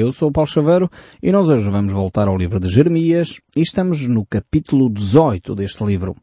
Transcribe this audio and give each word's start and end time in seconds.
Eu 0.00 0.12
sou 0.12 0.28
o 0.28 0.32
Paulo 0.32 0.48
Chaveiro 0.48 0.88
e 1.20 1.32
nós 1.32 1.48
hoje 1.48 1.68
vamos 1.68 1.92
voltar 1.92 2.28
ao 2.28 2.36
livro 2.36 2.60
de 2.60 2.68
Jeremias 2.68 3.40
e 3.56 3.62
estamos 3.62 4.06
no 4.06 4.24
capítulo 4.24 4.88
18 4.88 5.56
deste 5.56 5.84
livro. 5.84 6.14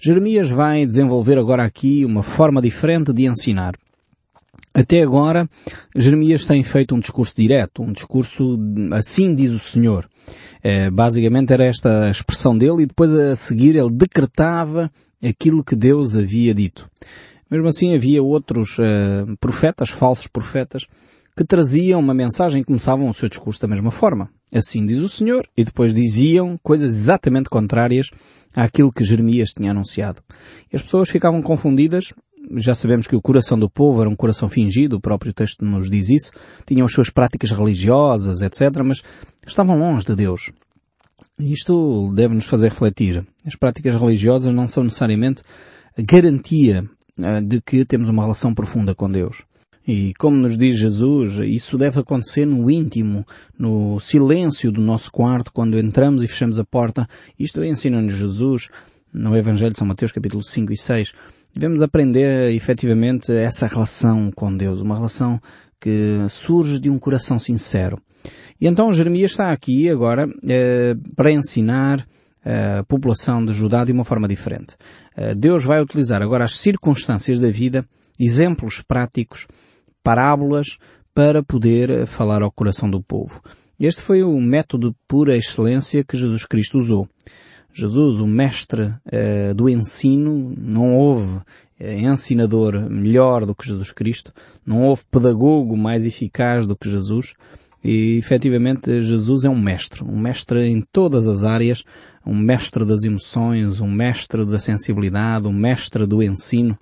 Jeremias 0.00 0.50
vai 0.50 0.84
desenvolver 0.84 1.38
agora 1.38 1.64
aqui 1.64 2.04
uma 2.04 2.24
forma 2.24 2.60
diferente 2.60 3.12
de 3.12 3.24
ensinar. 3.24 3.76
Até 4.74 5.02
agora, 5.02 5.48
Jeremias 5.94 6.46
tem 6.46 6.64
feito 6.64 6.96
um 6.96 6.98
discurso 6.98 7.36
direto, 7.36 7.80
um 7.80 7.92
discurso 7.92 8.58
assim 8.90 9.36
diz 9.36 9.52
o 9.52 9.60
Senhor. 9.60 10.08
É, 10.60 10.90
basicamente 10.90 11.52
era 11.52 11.64
esta 11.64 12.06
a 12.06 12.10
expressão 12.10 12.58
dele 12.58 12.82
e 12.82 12.86
depois 12.86 13.12
a 13.12 13.36
seguir 13.36 13.76
ele 13.76 13.92
decretava 13.92 14.90
aquilo 15.22 15.62
que 15.62 15.76
Deus 15.76 16.16
havia 16.16 16.52
dito. 16.52 16.90
Mesmo 17.48 17.68
assim 17.68 17.94
havia 17.94 18.20
outros 18.20 18.76
uh, 18.80 19.36
profetas, 19.38 19.90
falsos 19.90 20.26
profetas, 20.26 20.88
que 21.36 21.44
traziam 21.44 22.00
uma 22.00 22.14
mensagem 22.14 22.62
e 22.62 22.64
começavam 22.64 23.10
o 23.10 23.14
seu 23.14 23.28
discurso 23.28 23.60
da 23.60 23.68
mesma 23.68 23.90
forma. 23.90 24.30
Assim 24.54 24.86
diz 24.86 24.98
o 24.98 25.08
Senhor, 25.08 25.46
e 25.56 25.64
depois 25.64 25.92
diziam 25.92 26.58
coisas 26.62 26.90
exatamente 26.90 27.50
contrárias 27.50 28.10
àquilo 28.54 28.90
que 28.90 29.04
Jeremias 29.04 29.50
tinha 29.50 29.70
anunciado. 29.70 30.22
E 30.72 30.76
as 30.76 30.82
pessoas 30.82 31.10
ficavam 31.10 31.42
confundidas, 31.42 32.14
já 32.56 32.74
sabemos 32.74 33.06
que 33.06 33.14
o 33.14 33.20
coração 33.20 33.58
do 33.58 33.68
povo 33.68 34.00
era 34.00 34.08
um 34.08 34.16
coração 34.16 34.48
fingido, 34.48 34.96
o 34.96 35.00
próprio 35.00 35.34
texto 35.34 35.62
nos 35.62 35.90
diz 35.90 36.08
isso, 36.08 36.30
tinham 36.64 36.86
as 36.86 36.92
suas 36.92 37.10
práticas 37.10 37.50
religiosas, 37.50 38.40
etc., 38.40 38.82
mas 38.82 39.02
estavam 39.46 39.78
longe 39.78 40.06
de 40.06 40.16
Deus. 40.16 40.50
Isto 41.38 42.12
deve 42.14 42.34
nos 42.34 42.46
fazer 42.46 42.70
refletir. 42.70 43.26
As 43.44 43.54
práticas 43.54 43.94
religiosas 43.94 44.54
não 44.54 44.66
são 44.66 44.84
necessariamente 44.84 45.42
a 45.98 46.00
garantia 46.00 46.88
eh, 47.18 47.40
de 47.42 47.60
que 47.60 47.84
temos 47.84 48.08
uma 48.08 48.22
relação 48.22 48.54
profunda 48.54 48.94
com 48.94 49.10
Deus. 49.10 49.44
E 49.86 50.12
como 50.18 50.36
nos 50.36 50.58
diz 50.58 50.76
Jesus, 50.78 51.34
isso 51.46 51.78
deve 51.78 52.00
acontecer 52.00 52.44
no 52.44 52.68
íntimo, 52.68 53.24
no 53.56 54.00
silêncio 54.00 54.72
do 54.72 54.80
nosso 54.80 55.12
quarto, 55.12 55.52
quando 55.52 55.78
entramos 55.78 56.24
e 56.24 56.26
fechamos 56.26 56.58
a 56.58 56.64
porta. 56.64 57.06
Isto 57.38 57.62
ensina-nos 57.62 58.14
Jesus 58.14 58.68
no 59.12 59.36
Evangelho 59.36 59.72
de 59.72 59.78
São 59.78 59.86
Mateus, 59.86 60.10
capítulo 60.10 60.42
5 60.42 60.72
e 60.72 60.76
6. 60.76 61.12
Devemos 61.54 61.82
aprender 61.82 62.52
efetivamente 62.52 63.32
essa 63.32 63.68
relação 63.68 64.32
com 64.34 64.54
Deus, 64.56 64.80
uma 64.80 64.96
relação 64.96 65.40
que 65.80 66.16
surge 66.28 66.80
de 66.80 66.90
um 66.90 66.98
coração 66.98 67.38
sincero. 67.38 67.96
E 68.60 68.66
então 68.66 68.92
Jeremias 68.92 69.30
está 69.30 69.52
aqui 69.52 69.88
agora 69.88 70.26
eh, 70.48 70.96
para 71.14 71.30
ensinar 71.30 72.04
a 72.44 72.84
população 72.84 73.44
de 73.44 73.52
Judá 73.52 73.84
de 73.84 73.92
uma 73.92 74.04
forma 74.04 74.26
diferente. 74.26 74.76
Eh, 75.16 75.34
Deus 75.34 75.64
vai 75.64 75.80
utilizar 75.80 76.22
agora 76.22 76.44
as 76.44 76.58
circunstâncias 76.58 77.38
da 77.38 77.50
vida, 77.50 77.84
exemplos 78.18 78.82
práticos, 78.82 79.46
parábolas, 80.06 80.78
para 81.12 81.42
poder 81.42 81.90
eh, 81.90 82.06
falar 82.06 82.40
ao 82.42 82.52
coração 82.52 82.88
do 82.88 83.02
povo. 83.02 83.42
Este 83.80 84.02
foi 84.02 84.22
o 84.22 84.40
método 84.40 84.94
pura 85.08 85.36
excelência 85.36 86.04
que 86.04 86.16
Jesus 86.16 86.46
Cristo 86.46 86.78
usou. 86.78 87.08
Jesus, 87.74 88.20
o 88.20 88.26
mestre 88.26 88.94
eh, 89.10 89.52
do 89.52 89.68
ensino, 89.68 90.54
não 90.56 90.96
houve 90.96 91.40
ensinador 91.80 92.88
melhor 92.88 93.44
do 93.44 93.54
que 93.54 93.66
Jesus 93.66 93.90
Cristo, 93.92 94.32
não 94.64 94.84
houve 94.84 95.02
pedagogo 95.10 95.76
mais 95.76 96.06
eficaz 96.06 96.66
do 96.66 96.76
que 96.76 96.88
Jesus, 96.88 97.34
e 97.82 98.16
efetivamente 98.16 99.00
Jesus 99.00 99.44
é 99.44 99.50
um 99.50 99.60
mestre, 99.60 100.04
um 100.04 100.18
mestre 100.18 100.68
em 100.68 100.80
todas 100.92 101.26
as 101.26 101.42
áreas, 101.42 101.82
um 102.24 102.34
mestre 102.34 102.84
das 102.84 103.02
emoções, 103.02 103.80
um 103.80 103.90
mestre 103.90 104.46
da 104.46 104.60
sensibilidade, 104.60 105.48
um 105.48 105.52
mestre 105.52 106.06
do 106.06 106.22
ensino. 106.22 106.78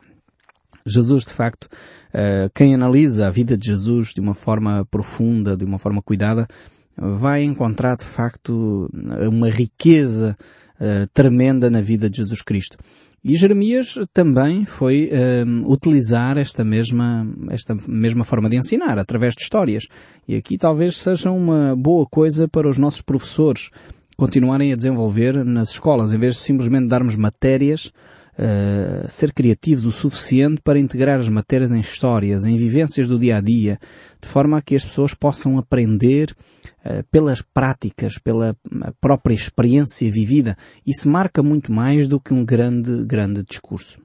Jesus, 0.87 1.25
de 1.25 1.33
facto, 1.33 1.69
eh, 2.13 2.51
quem 2.55 2.75
analisa 2.75 3.27
a 3.27 3.31
vida 3.31 3.57
de 3.57 3.67
Jesus 3.67 4.09
de 4.15 4.21
uma 4.21 4.35
forma 4.35 4.87
profunda, 4.91 5.57
de 5.57 5.65
uma 5.65 5.79
forma 5.79 6.03
cuidada, 6.03 6.47
vai 6.97 7.43
encontrar 7.43 7.97
de 7.97 8.05
facto 8.05 8.89
uma 9.31 9.49
riqueza 9.49 10.37
eh, 10.79 11.07
tremenda 11.13 11.71
na 11.71 11.81
vida 11.81 12.09
de 12.11 12.19
Jesus 12.19 12.43
Cristo. 12.43 12.77
E 13.25 13.37
Jeremias 13.37 13.95
também 14.13 14.67
foi 14.67 15.11
um, 15.47 15.73
utilizar 15.73 16.37
esta 16.37 16.63
mesma, 16.63 17.27
esta 17.49 17.75
mesma 17.89 18.23
forma 18.23 18.51
de 18.51 18.59
ensinar, 18.59 18.99
através 18.99 19.35
de 19.35 19.43
histórias. 19.43 19.85
E 20.29 20.37
aqui 20.37 20.59
talvez 20.59 20.99
seja 20.99 21.31
uma 21.31 21.75
boa 21.75 22.05
coisa 22.07 22.47
para 22.47 22.69
os 22.69 22.77
nossos 22.77 23.01
professores 23.01 23.71
continuarem 24.15 24.75
a 24.75 24.77
desenvolver 24.77 25.43
nas 25.43 25.71
escolas, 25.71 26.13
em 26.13 26.19
vez 26.19 26.35
de 26.35 26.41
simplesmente 26.41 26.87
darmos 26.87 27.17
matérias, 27.17 27.91
uh, 28.39 29.09
ser 29.09 29.33
criativos 29.33 29.85
o 29.85 29.93
suficiente 29.93 30.61
para 30.63 30.79
integrar 30.79 31.21
as 31.21 31.29
matérias 31.29 31.73
em 31.73 31.81
histórias, 31.81 32.45
em 32.45 32.57
vivências 32.57 33.07
do 33.07 33.19
dia 33.19 33.39
a 33.39 33.41
dia, 33.41 33.79
de 34.21 34.29
forma 34.29 34.59
a 34.59 34.63
que 34.63 34.77
as 34.77 34.85
pessoas 34.85 35.15
possam 35.15 35.59
aprender 35.59 36.35
uh, 36.85 37.05
pelas 37.11 37.43
práticas, 37.43 38.19
pela 38.19 38.57
própria 39.01 39.35
experiência 39.35 40.11
vivida. 40.11 40.57
Isso 40.87 41.09
marca 41.09 41.43
muito 41.43 41.73
mais 41.73 42.07
do 42.07 42.21
que 42.21 42.35
um 42.35 42.45
grande, 42.45 43.05
grande 43.05 43.43
discurso. 43.43 44.04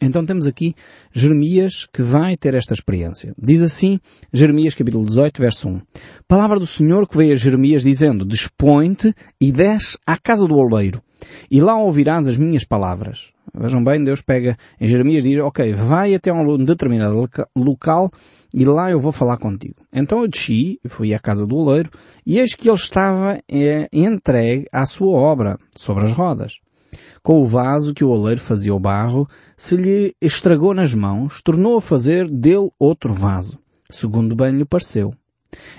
Então 0.00 0.26
temos 0.26 0.46
aqui 0.46 0.74
Jeremias 1.10 1.86
que 1.90 2.02
vai 2.02 2.36
ter 2.36 2.54
esta 2.54 2.74
experiência. 2.74 3.34
Diz 3.38 3.62
assim, 3.62 3.98
Jeremias 4.30 4.74
capítulo 4.74 5.06
18, 5.06 5.40
verso 5.40 5.68
1. 5.68 5.80
Palavra 6.28 6.58
do 6.58 6.66
Senhor 6.66 7.08
que 7.08 7.16
veio 7.16 7.32
a 7.32 7.36
Jeremias 7.36 7.82
dizendo, 7.82 8.26
Dispõe-te 8.26 9.14
e 9.40 9.50
desce 9.50 9.96
à 10.06 10.18
casa 10.18 10.46
do 10.46 10.54
oleiro, 10.54 11.02
e 11.50 11.62
lá 11.62 11.78
ouvirás 11.78 12.28
as 12.28 12.36
minhas 12.36 12.64
palavras. 12.64 13.32
Vejam 13.54 13.82
bem, 13.82 14.04
Deus 14.04 14.20
pega 14.20 14.58
em 14.78 14.86
Jeremias 14.86 15.24
e 15.24 15.30
diz, 15.30 15.38
ok, 15.38 15.72
vai 15.72 16.14
até 16.14 16.30
um 16.30 16.58
determinado 16.58 17.26
local 17.56 18.10
e 18.52 18.64
lá 18.64 18.90
eu 18.90 19.00
vou 19.00 19.12
falar 19.12 19.38
contigo. 19.38 19.76
Então 19.92 20.20
eu 20.20 20.28
desci, 20.28 20.78
fui 20.88 21.14
à 21.14 21.18
casa 21.18 21.46
do 21.46 21.56
oleiro, 21.56 21.90
e 22.24 22.38
eis 22.38 22.54
que 22.54 22.68
ele 22.68 22.76
estava 22.76 23.38
é, 23.50 23.88
entregue 23.92 24.66
à 24.72 24.84
sua 24.84 25.18
obra, 25.18 25.58
sobre 25.74 26.04
as 26.04 26.12
rodas. 26.12 26.60
Com 27.22 27.40
o 27.40 27.46
vaso 27.46 27.94
que 27.94 28.04
o 28.04 28.10
oleiro 28.10 28.40
fazia 28.40 28.74
o 28.74 28.80
barro, 28.80 29.28
se 29.56 29.76
lhe 29.76 30.14
estragou 30.20 30.74
nas 30.74 30.94
mãos, 30.94 31.42
tornou 31.42 31.78
a 31.78 31.82
fazer 31.82 32.28
dele 32.28 32.70
outro 32.78 33.12
vaso, 33.12 33.58
segundo 33.90 34.34
bem 34.34 34.52
lhe 34.52 34.64
pareceu. 34.64 35.14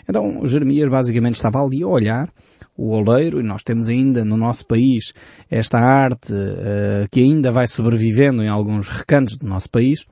Então 0.07 0.45
Jeremias 0.47 0.89
basicamente 0.89 1.35
estava 1.35 1.63
ali 1.63 1.83
a 1.83 1.87
olhar 1.87 2.31
o 2.77 2.95
oleiro, 2.95 3.39
e 3.39 3.43
nós 3.43 3.63
temos 3.63 3.89
ainda 3.89 4.23
no 4.23 4.37
nosso 4.37 4.65
país 4.65 5.11
esta 5.49 5.79
arte 5.79 6.31
uh, 6.31 7.07
que 7.11 7.21
ainda 7.21 7.51
vai 7.51 7.67
sobrevivendo 7.67 8.43
em 8.43 8.47
alguns 8.47 8.87
recantos 8.87 9.35
do 9.35 9.47
nosso 9.47 9.69
país. 9.69 10.05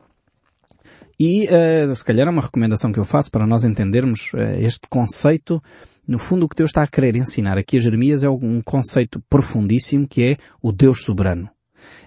E 1.19 1.47
uh, 1.47 1.95
se 1.95 2.03
calhar 2.03 2.27
é 2.27 2.29
uma 2.29 2.41
recomendação 2.41 2.91
que 2.91 2.99
eu 2.99 3.05
faço 3.05 3.31
para 3.31 3.47
nós 3.47 3.63
entendermos 3.63 4.33
uh, 4.33 4.59
este 4.59 4.87
conceito. 4.89 5.61
No 6.07 6.19
fundo 6.19 6.45
o 6.45 6.49
que 6.49 6.57
Deus 6.57 6.69
está 6.69 6.83
a 6.83 6.87
querer 6.87 7.15
ensinar 7.15 7.57
aqui 7.57 7.77
a 7.77 7.79
Jeremias 7.79 8.23
é 8.23 8.29
um 8.29 8.61
conceito 8.61 9.21
profundíssimo 9.29 10.07
que 10.07 10.23
é 10.23 10.37
o 10.61 10.71
Deus 10.71 11.03
soberano. 11.03 11.49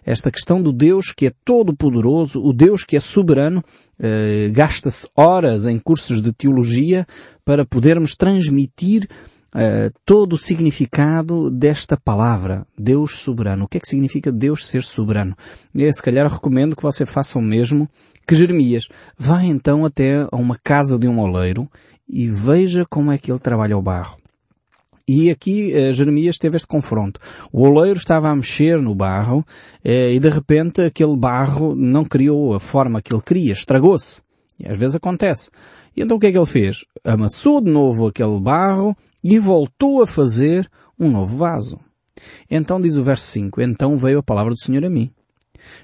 Esta 0.04 0.30
questão 0.30 0.60
do 0.60 0.72
Deus 0.72 1.12
que 1.12 1.26
é 1.26 1.32
todo 1.44 1.74
poderoso, 1.74 2.40
o 2.42 2.52
Deus 2.52 2.84
que 2.84 2.96
é 2.96 3.00
soberano, 3.00 3.62
gasta-se 4.52 5.08
horas 5.16 5.66
em 5.66 5.78
cursos 5.78 6.20
de 6.20 6.32
teologia 6.32 7.06
para 7.44 7.64
podermos 7.64 8.16
transmitir 8.16 9.08
todo 10.04 10.32
o 10.32 10.38
significado 10.38 11.50
desta 11.50 11.96
palavra, 11.96 12.66
Deus 12.76 13.18
soberano. 13.18 13.64
O 13.64 13.68
que 13.68 13.78
é 13.78 13.80
que 13.80 13.88
significa 13.88 14.32
Deus 14.32 14.66
ser 14.66 14.82
soberano? 14.82 15.36
E 15.74 15.92
se 15.92 16.02
calhar 16.02 16.28
recomendo 16.30 16.74
que 16.74 16.82
você 16.82 17.06
faça 17.06 17.38
o 17.38 17.42
mesmo 17.42 17.88
que 18.28 18.34
Jeremias. 18.34 18.88
Vá 19.16 19.42
então 19.42 19.86
até 19.86 20.28
a 20.30 20.36
uma 20.36 20.56
casa 20.62 20.98
de 20.98 21.08
um 21.08 21.18
oleiro 21.18 21.66
e 22.06 22.28
veja 22.28 22.84
como 22.84 23.10
é 23.10 23.16
que 23.16 23.32
ele 23.32 23.38
trabalha 23.38 23.76
o 23.76 23.82
barro. 23.82 24.18
E 25.08 25.30
aqui 25.30 25.72
uh, 25.72 25.92
Jeremias 25.94 26.36
teve 26.36 26.56
este 26.56 26.68
confronto. 26.68 27.18
O 27.50 27.62
oleiro 27.62 27.98
estava 27.98 28.28
a 28.28 28.36
mexer 28.36 28.78
no 28.82 28.94
barro 28.94 29.38
uh, 29.38 29.44
e 29.82 30.20
de 30.20 30.28
repente 30.28 30.82
aquele 30.82 31.16
barro 31.16 31.74
não 31.74 32.04
criou 32.04 32.54
a 32.54 32.60
forma 32.60 33.00
que 33.00 33.14
ele 33.14 33.22
queria, 33.22 33.54
estragou-se. 33.54 34.20
E 34.60 34.68
às 34.68 34.78
vezes 34.78 34.96
acontece. 34.96 35.50
E 35.96 36.02
então 36.02 36.18
o 36.18 36.20
que 36.20 36.26
é 36.26 36.32
que 36.32 36.36
ele 36.36 36.44
fez? 36.44 36.84
Amassou 37.02 37.62
de 37.62 37.70
novo 37.70 38.08
aquele 38.08 38.38
barro 38.38 38.94
e 39.24 39.38
voltou 39.38 40.02
a 40.02 40.06
fazer 40.06 40.70
um 41.00 41.10
novo 41.10 41.38
vaso. 41.38 41.80
Então 42.50 42.78
diz 42.78 42.96
o 42.96 43.02
verso 43.02 43.24
5, 43.24 43.62
então 43.62 43.96
veio 43.96 44.18
a 44.18 44.22
palavra 44.22 44.52
do 44.52 44.60
Senhor 44.60 44.84
a 44.84 44.90
mim. 44.90 45.10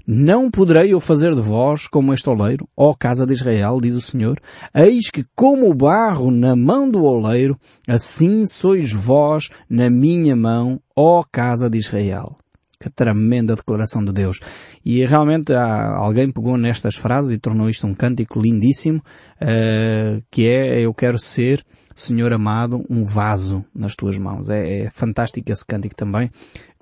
Não 0.07 0.51
poderei 0.51 0.93
eu 0.93 1.01
fazer 1.01 1.35
de 1.35 1.41
vós 1.41 1.87
como 1.87 2.13
este 2.13 2.29
oleiro, 2.29 2.69
ó 2.77 2.95
casa 2.95 3.27
de 3.27 3.33
Israel, 3.33 3.81
diz 3.81 3.95
o 3.95 4.01
Senhor, 4.01 4.41
eis 4.75 5.11
que 5.11 5.25
como 5.35 5.71
o 5.71 5.75
barro 5.75 6.31
na 6.31 6.55
mão 6.55 6.91
do 6.91 7.05
oleiro, 7.05 7.59
assim 7.87 8.47
sois 8.47 8.93
vós 8.93 9.51
na 9.69 9.89
minha 9.91 10.37
mão, 10.37 10.81
ó 10.97 11.25
casa 11.31 11.69
de 11.69 11.79
Israel. 11.79 12.37
Que 12.81 12.91
tremenda 12.91 13.55
declaração 13.55 14.05
de 14.05 14.13
Deus. 14.13 14.41
E 14.85 15.05
realmente 15.07 15.55
há, 15.55 15.97
alguém 15.97 16.31
pegou 16.31 16.59
nestas 16.59 16.97
frases 16.97 17.33
e 17.33 17.39
tornou 17.39 17.71
isto 17.71 17.87
um 17.87 17.95
cântico 17.95 18.39
lindíssimo, 18.39 18.99
uh, 19.41 20.23
que 20.31 20.47
é, 20.47 20.81
eu 20.81 20.93
quero 20.93 21.19
ser 21.19 21.65
Senhor 21.95 22.33
amado, 22.33 22.85
um 22.91 23.05
vaso 23.05 23.65
nas 23.75 23.95
tuas 23.95 24.19
mãos. 24.19 24.49
É, 24.51 24.81
é 24.81 24.91
fantástico 24.91 25.51
esse 25.51 25.65
cântico 25.65 25.95
também, 25.95 26.31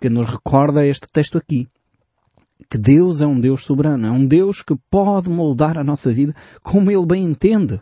que 0.00 0.08
nos 0.08 0.26
recorda 0.26 0.86
este 0.86 1.06
texto 1.12 1.36
aqui. 1.36 1.68
Que 2.70 2.78
Deus 2.78 3.20
é 3.20 3.26
um 3.26 3.38
Deus 3.38 3.64
soberano, 3.64 4.06
é 4.06 4.10
um 4.10 4.26
Deus 4.26 4.62
que 4.62 4.74
pode 4.90 5.28
moldar 5.28 5.76
a 5.78 5.84
nossa 5.84 6.12
vida 6.12 6.34
como 6.62 6.90
Ele 6.90 7.06
bem 7.06 7.24
entende. 7.24 7.80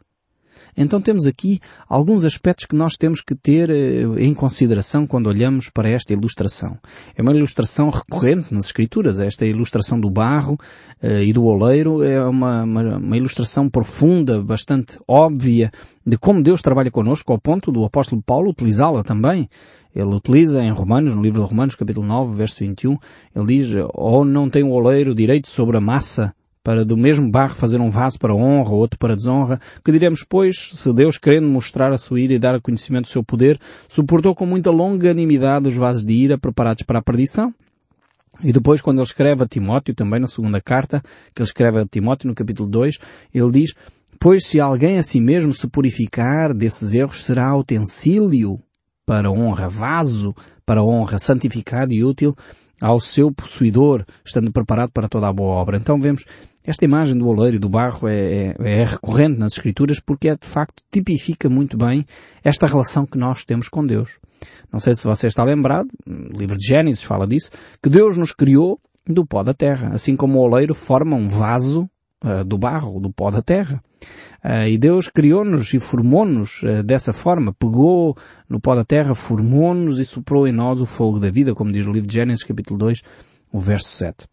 Então 0.83 0.99
temos 0.99 1.27
aqui 1.27 1.61
alguns 1.87 2.25
aspectos 2.25 2.65
que 2.65 2.75
nós 2.75 2.95
temos 2.97 3.21
que 3.21 3.35
ter 3.35 3.69
eh, 3.69 4.03
em 4.17 4.33
consideração 4.33 5.07
quando 5.07 5.27
olhamos 5.27 5.69
para 5.69 5.91
esta 5.91 6.15
ilustração. 6.15 6.79
É 7.15 7.21
uma 7.21 7.35
ilustração 7.35 7.91
recorrente 7.91 8.55
nas 8.55 8.65
Escrituras, 8.65 9.21
esta 9.21 9.45
ilustração 9.45 10.01
do 10.01 10.09
barro 10.09 10.57
eh, 11.03 11.25
e 11.25 11.35
do 11.35 11.45
oleiro 11.45 12.03
é 12.03 12.19
uma, 12.25 12.65
uma, 12.65 12.97
uma 12.97 13.17
ilustração 13.19 13.69
profunda, 13.69 14.43
bastante 14.43 14.99
óbvia 15.07 15.71
de 16.07 16.17
como 16.17 16.43
Deus 16.43 16.63
trabalha 16.63 16.91
connosco, 16.91 17.31
ao 17.31 17.39
ponto 17.39 17.71
do 17.71 17.85
apóstolo 17.85 18.23
Paulo 18.23 18.49
utilizá-la 18.49 19.05
também. 19.05 19.51
Ele 19.95 20.15
utiliza 20.15 20.63
em 20.63 20.73
Romanos, 20.73 21.15
no 21.15 21.21
livro 21.21 21.43
de 21.43 21.47
Romanos, 21.47 21.75
capítulo 21.75 22.07
9, 22.07 22.35
verso 22.35 22.61
21, 22.61 22.97
ele 23.37 23.47
diz, 23.47 23.75
ou 23.93 24.25
não 24.25 24.49
tem 24.49 24.63
o 24.63 24.71
oleiro 24.71 25.15
direito 25.15 25.51
sobre 25.51 25.77
a 25.77 25.81
massa 25.81 26.35
para 26.63 26.85
do 26.85 26.97
mesmo 26.97 27.31
barro 27.31 27.55
fazer 27.55 27.81
um 27.81 27.91
vaso 27.91 28.19
para 28.19 28.35
honra, 28.35 28.71
outro 28.71 28.99
para 28.99 29.17
desonra, 29.17 29.59
que 29.85 29.93
diremos, 29.93 30.25
pois, 30.29 30.71
se 30.73 30.93
Deus, 30.93 31.19
querendo 31.19 31.49
mostrar 31.49 31.93
a 31.93 31.99
sua 31.99 32.21
ira 32.21 32.35
e 32.35 32.39
dar 32.39 32.55
a 32.55 32.61
conhecimento 32.61 33.05
do 33.05 33.11
seu 33.11 33.25
poder, 33.25 33.59
suportou 33.89 34.35
com 34.35 34.45
muita 34.45 34.71
longanimidade 34.71 35.69
os 35.69 35.77
vasos 35.77 36.05
de 36.05 36.13
ira 36.13 36.39
preparados 36.39 36.85
para 36.85 36.99
a 36.99 37.03
perdição? 37.03 37.55
E 38.43 38.53
depois, 38.53 38.81
quando 38.81 38.99
ele 38.99 39.07
escreve 39.07 39.43
a 39.43 39.47
Timóteo, 39.47 39.95
também 39.95 40.21
na 40.21 40.27
segunda 40.27 40.61
carta, 40.61 41.03
que 41.35 41.43
ele 41.43 41.47
escreve 41.49 41.81
a 41.81 41.87
Timóteo 41.87 42.29
no 42.29 42.35
capítulo 42.35 42.69
2, 42.69 42.99
ele 43.35 43.51
diz, 43.51 43.75
pois 44.19 44.47
se 44.47 44.61
alguém 44.61 44.99
a 44.99 45.03
si 45.03 45.21
mesmo 45.21 45.55
se 45.55 45.67
purificar 45.67 46.55
desses 46.55 46.95
erros, 46.95 47.25
será 47.25 47.55
utensílio 47.57 48.59
para 49.05 49.31
honra, 49.31 49.69
vaso 49.69 50.35
para 50.65 50.83
honra, 50.83 51.19
santificado 51.19 51.93
e 51.93 52.05
útil 52.05 52.35
ao 52.81 53.01
seu 53.01 53.33
possuidor, 53.33 54.05
estando 54.25 54.53
preparado 54.53 54.91
para 54.93 55.09
toda 55.09 55.29
a 55.29 55.33
boa 55.33 55.55
obra. 55.55 55.77
Então 55.77 56.01
vemos 56.01 56.25
esta 56.65 56.85
imagem 56.85 57.17
do 57.17 57.27
oleiro 57.27 57.57
e 57.57 57.59
do 57.59 57.69
barro 57.69 58.07
é, 58.09 58.15
é, 58.15 58.57
é, 58.59 58.85
recorrente 58.85 59.39
nas 59.39 59.55
Escrituras 59.55 60.01
porque 60.01 60.29
é 60.29 60.37
de 60.37 60.47
facto 60.47 60.83
tipifica 60.91 61.49
muito 61.49 61.77
bem 61.77 62.05
esta 62.45 62.67
relação 62.67 63.07
que 63.07 63.19
nós 63.19 63.45
temos 63.45 63.69
com 63.69 63.85
Deus. 63.85 64.19
Não 64.73 64.81
sei 64.81 64.95
se 64.95 65.05
você 65.05 65.27
está 65.27 65.45
lembrado, 65.45 65.89
o 66.07 66.37
livro 66.37 66.57
de 66.57 66.67
Gênesis 66.67 67.03
fala 67.03 67.27
disso, 67.27 67.51
que 67.83 67.91
Deus 67.91 68.17
nos 68.17 68.33
criou 68.33 68.81
do 69.07 69.27
pó 69.27 69.43
da 69.43 69.53
terra, 69.55 69.91
assim 69.93 70.15
como 70.15 70.39
o 70.39 70.43
oleiro 70.43 70.75
forma 70.75 71.17
um 71.17 71.29
vaso 71.29 71.89
do 72.47 72.59
barro, 72.59 73.01
do 73.01 73.11
pó 73.11 73.31
da 73.31 73.41
terra. 73.43 73.83
Uh, 74.45 74.67
e 74.69 74.79
Deus 74.79 75.09
criou-nos 75.09 75.75
e 75.75 75.81
formou-nos 75.81 76.63
uh, 76.63 76.83
dessa 76.83 77.13
forma, 77.13 77.53
pegou 77.53 78.17
no 78.49 78.59
pó 78.59 78.75
da 78.75 78.85
terra, 78.85 79.15
formou-nos 79.15 79.99
e 79.99 80.05
soprou 80.05 80.49
em 80.49 80.53
nós 80.53 80.81
o 80.81 80.87
fogo 80.87 81.19
da 81.19 81.31
vida, 81.31 81.55
como 81.55 81.71
diz 81.71 81.87
o 81.87 81.93
livro 81.93 82.09
de 82.09 82.15
Gênesis 82.15 82.45
capítulo 82.45 82.79
2, 82.79 83.03
o 83.53 83.59
verso 83.59 83.91
7. 83.91 84.27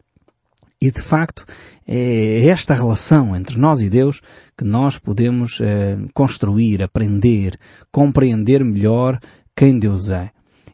E 0.80 0.90
de 0.90 1.02
facto 1.02 1.44
é 1.86 2.46
esta 2.46 2.72
relação 2.72 3.34
entre 3.34 3.58
nós 3.58 3.80
e 3.80 3.90
Deus 3.90 4.20
que 4.56 4.64
nós 4.64 4.96
podemos 4.96 5.60
eh, 5.60 5.98
construir, 6.14 6.82
aprender, 6.82 7.58
compreender 7.90 8.64
melhor 8.64 9.18
quem 9.56 9.78
Deus 9.78 10.08
é. 10.08 10.30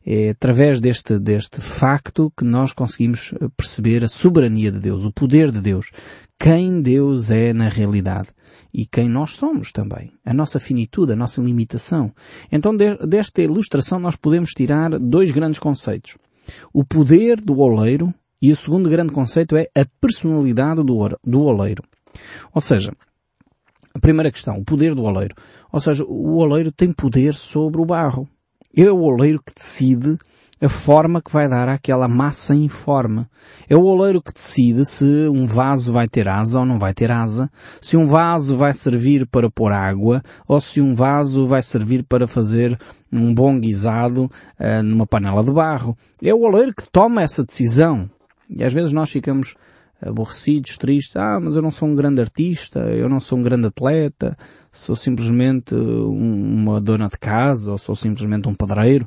É 0.06 0.30
através 0.30 0.78
deste, 0.80 1.18
deste 1.18 1.62
facto 1.62 2.30
que 2.36 2.44
nós 2.44 2.74
conseguimos 2.74 3.32
eh, 3.32 3.48
perceber 3.56 4.04
a 4.04 4.08
soberania 4.08 4.70
de 4.70 4.78
Deus, 4.78 5.04
o 5.04 5.12
poder 5.12 5.50
de 5.50 5.62
Deus, 5.62 5.90
quem 6.38 6.82
Deus 6.82 7.30
é 7.30 7.52
na 7.52 7.68
realidade 7.68 8.28
e 8.72 8.84
quem 8.86 9.08
nós 9.08 9.30
somos 9.30 9.72
também, 9.72 10.12
a 10.24 10.34
nossa 10.34 10.58
finitude, 10.58 11.12
a 11.12 11.16
nossa 11.16 11.40
limitação. 11.40 12.12
Então 12.50 12.76
de, 12.76 12.96
desta 13.06 13.42
ilustração 13.42 13.98
nós 13.98 14.16
podemos 14.16 14.50
tirar 14.50 14.98
dois 14.98 15.30
grandes 15.30 15.58
conceitos. 15.58 16.16
O 16.72 16.84
poder 16.84 17.40
do 17.40 17.58
oleiro 17.58 18.12
e 18.42 18.52
o 18.52 18.56
segundo 18.56 18.90
grande 18.90 19.12
conceito 19.12 19.56
é 19.56 19.68
a 19.74 19.86
personalidade 20.00 20.82
do 20.82 21.40
oleiro. 21.40 21.82
Ou 22.52 22.60
seja, 22.60 22.92
a 23.94 23.98
primeira 23.98 24.30
questão, 24.30 24.58
o 24.58 24.64
poder 24.64 24.94
do 24.94 25.04
oleiro. 25.04 25.34
Ou 25.72 25.80
seja, 25.80 26.04
o 26.04 26.36
oleiro 26.36 26.72
tem 26.72 26.92
poder 26.92 27.34
sobre 27.34 27.80
o 27.80 27.86
barro. 27.86 28.28
É 28.76 28.90
o 28.90 29.00
oleiro 29.00 29.40
que 29.40 29.54
decide 29.54 30.18
a 30.64 30.68
forma 30.68 31.20
que 31.20 31.30
vai 31.30 31.48
dar 31.48 31.68
àquela 31.68 32.08
massa 32.08 32.54
informe. 32.54 33.26
É 33.68 33.76
o 33.76 33.82
oleiro 33.82 34.22
que 34.22 34.32
decide 34.32 34.86
se 34.86 35.28
um 35.28 35.46
vaso 35.46 35.92
vai 35.92 36.08
ter 36.08 36.26
asa 36.26 36.60
ou 36.60 36.64
não 36.64 36.78
vai 36.78 36.94
ter 36.94 37.10
asa, 37.10 37.50
se 37.80 37.96
um 37.96 38.06
vaso 38.06 38.56
vai 38.56 38.72
servir 38.72 39.26
para 39.26 39.50
pôr 39.50 39.72
água 39.72 40.22
ou 40.48 40.60
se 40.60 40.80
um 40.80 40.94
vaso 40.94 41.46
vai 41.46 41.62
servir 41.62 42.04
para 42.04 42.26
fazer 42.26 42.78
um 43.12 43.34
bom 43.34 43.58
guisado 43.60 44.24
uh, 44.58 44.82
numa 44.82 45.06
panela 45.06 45.44
de 45.44 45.52
barro. 45.52 45.96
É 46.22 46.32
o 46.32 46.40
oleiro 46.40 46.74
que 46.74 46.90
toma 46.90 47.22
essa 47.22 47.44
decisão. 47.44 48.08
E 48.48 48.64
às 48.64 48.72
vezes 48.72 48.92
nós 48.92 49.10
ficamos 49.10 49.54
aborrecidos, 50.00 50.76
tristes, 50.76 51.16
ah, 51.16 51.38
mas 51.40 51.56
eu 51.56 51.62
não 51.62 51.70
sou 51.70 51.88
um 51.88 51.94
grande 51.94 52.20
artista, 52.20 52.80
eu 52.80 53.08
não 53.08 53.20
sou 53.20 53.38
um 53.38 53.42
grande 53.42 53.66
atleta, 53.66 54.36
sou 54.70 54.94
simplesmente 54.96 55.74
uma 55.74 56.80
dona 56.80 57.08
de 57.08 57.18
casa, 57.18 57.70
ou 57.72 57.78
sou 57.78 57.96
simplesmente 57.96 58.48
um 58.48 58.54
pedreiro. 58.54 59.06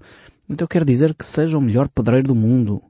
Então 0.49 0.67
quero 0.67 0.85
dizer 0.85 1.13
que 1.13 1.25
seja 1.25 1.57
o 1.57 1.61
melhor 1.61 1.89
pedreiro 1.89 2.29
do 2.29 2.35
mundo. 2.35 2.81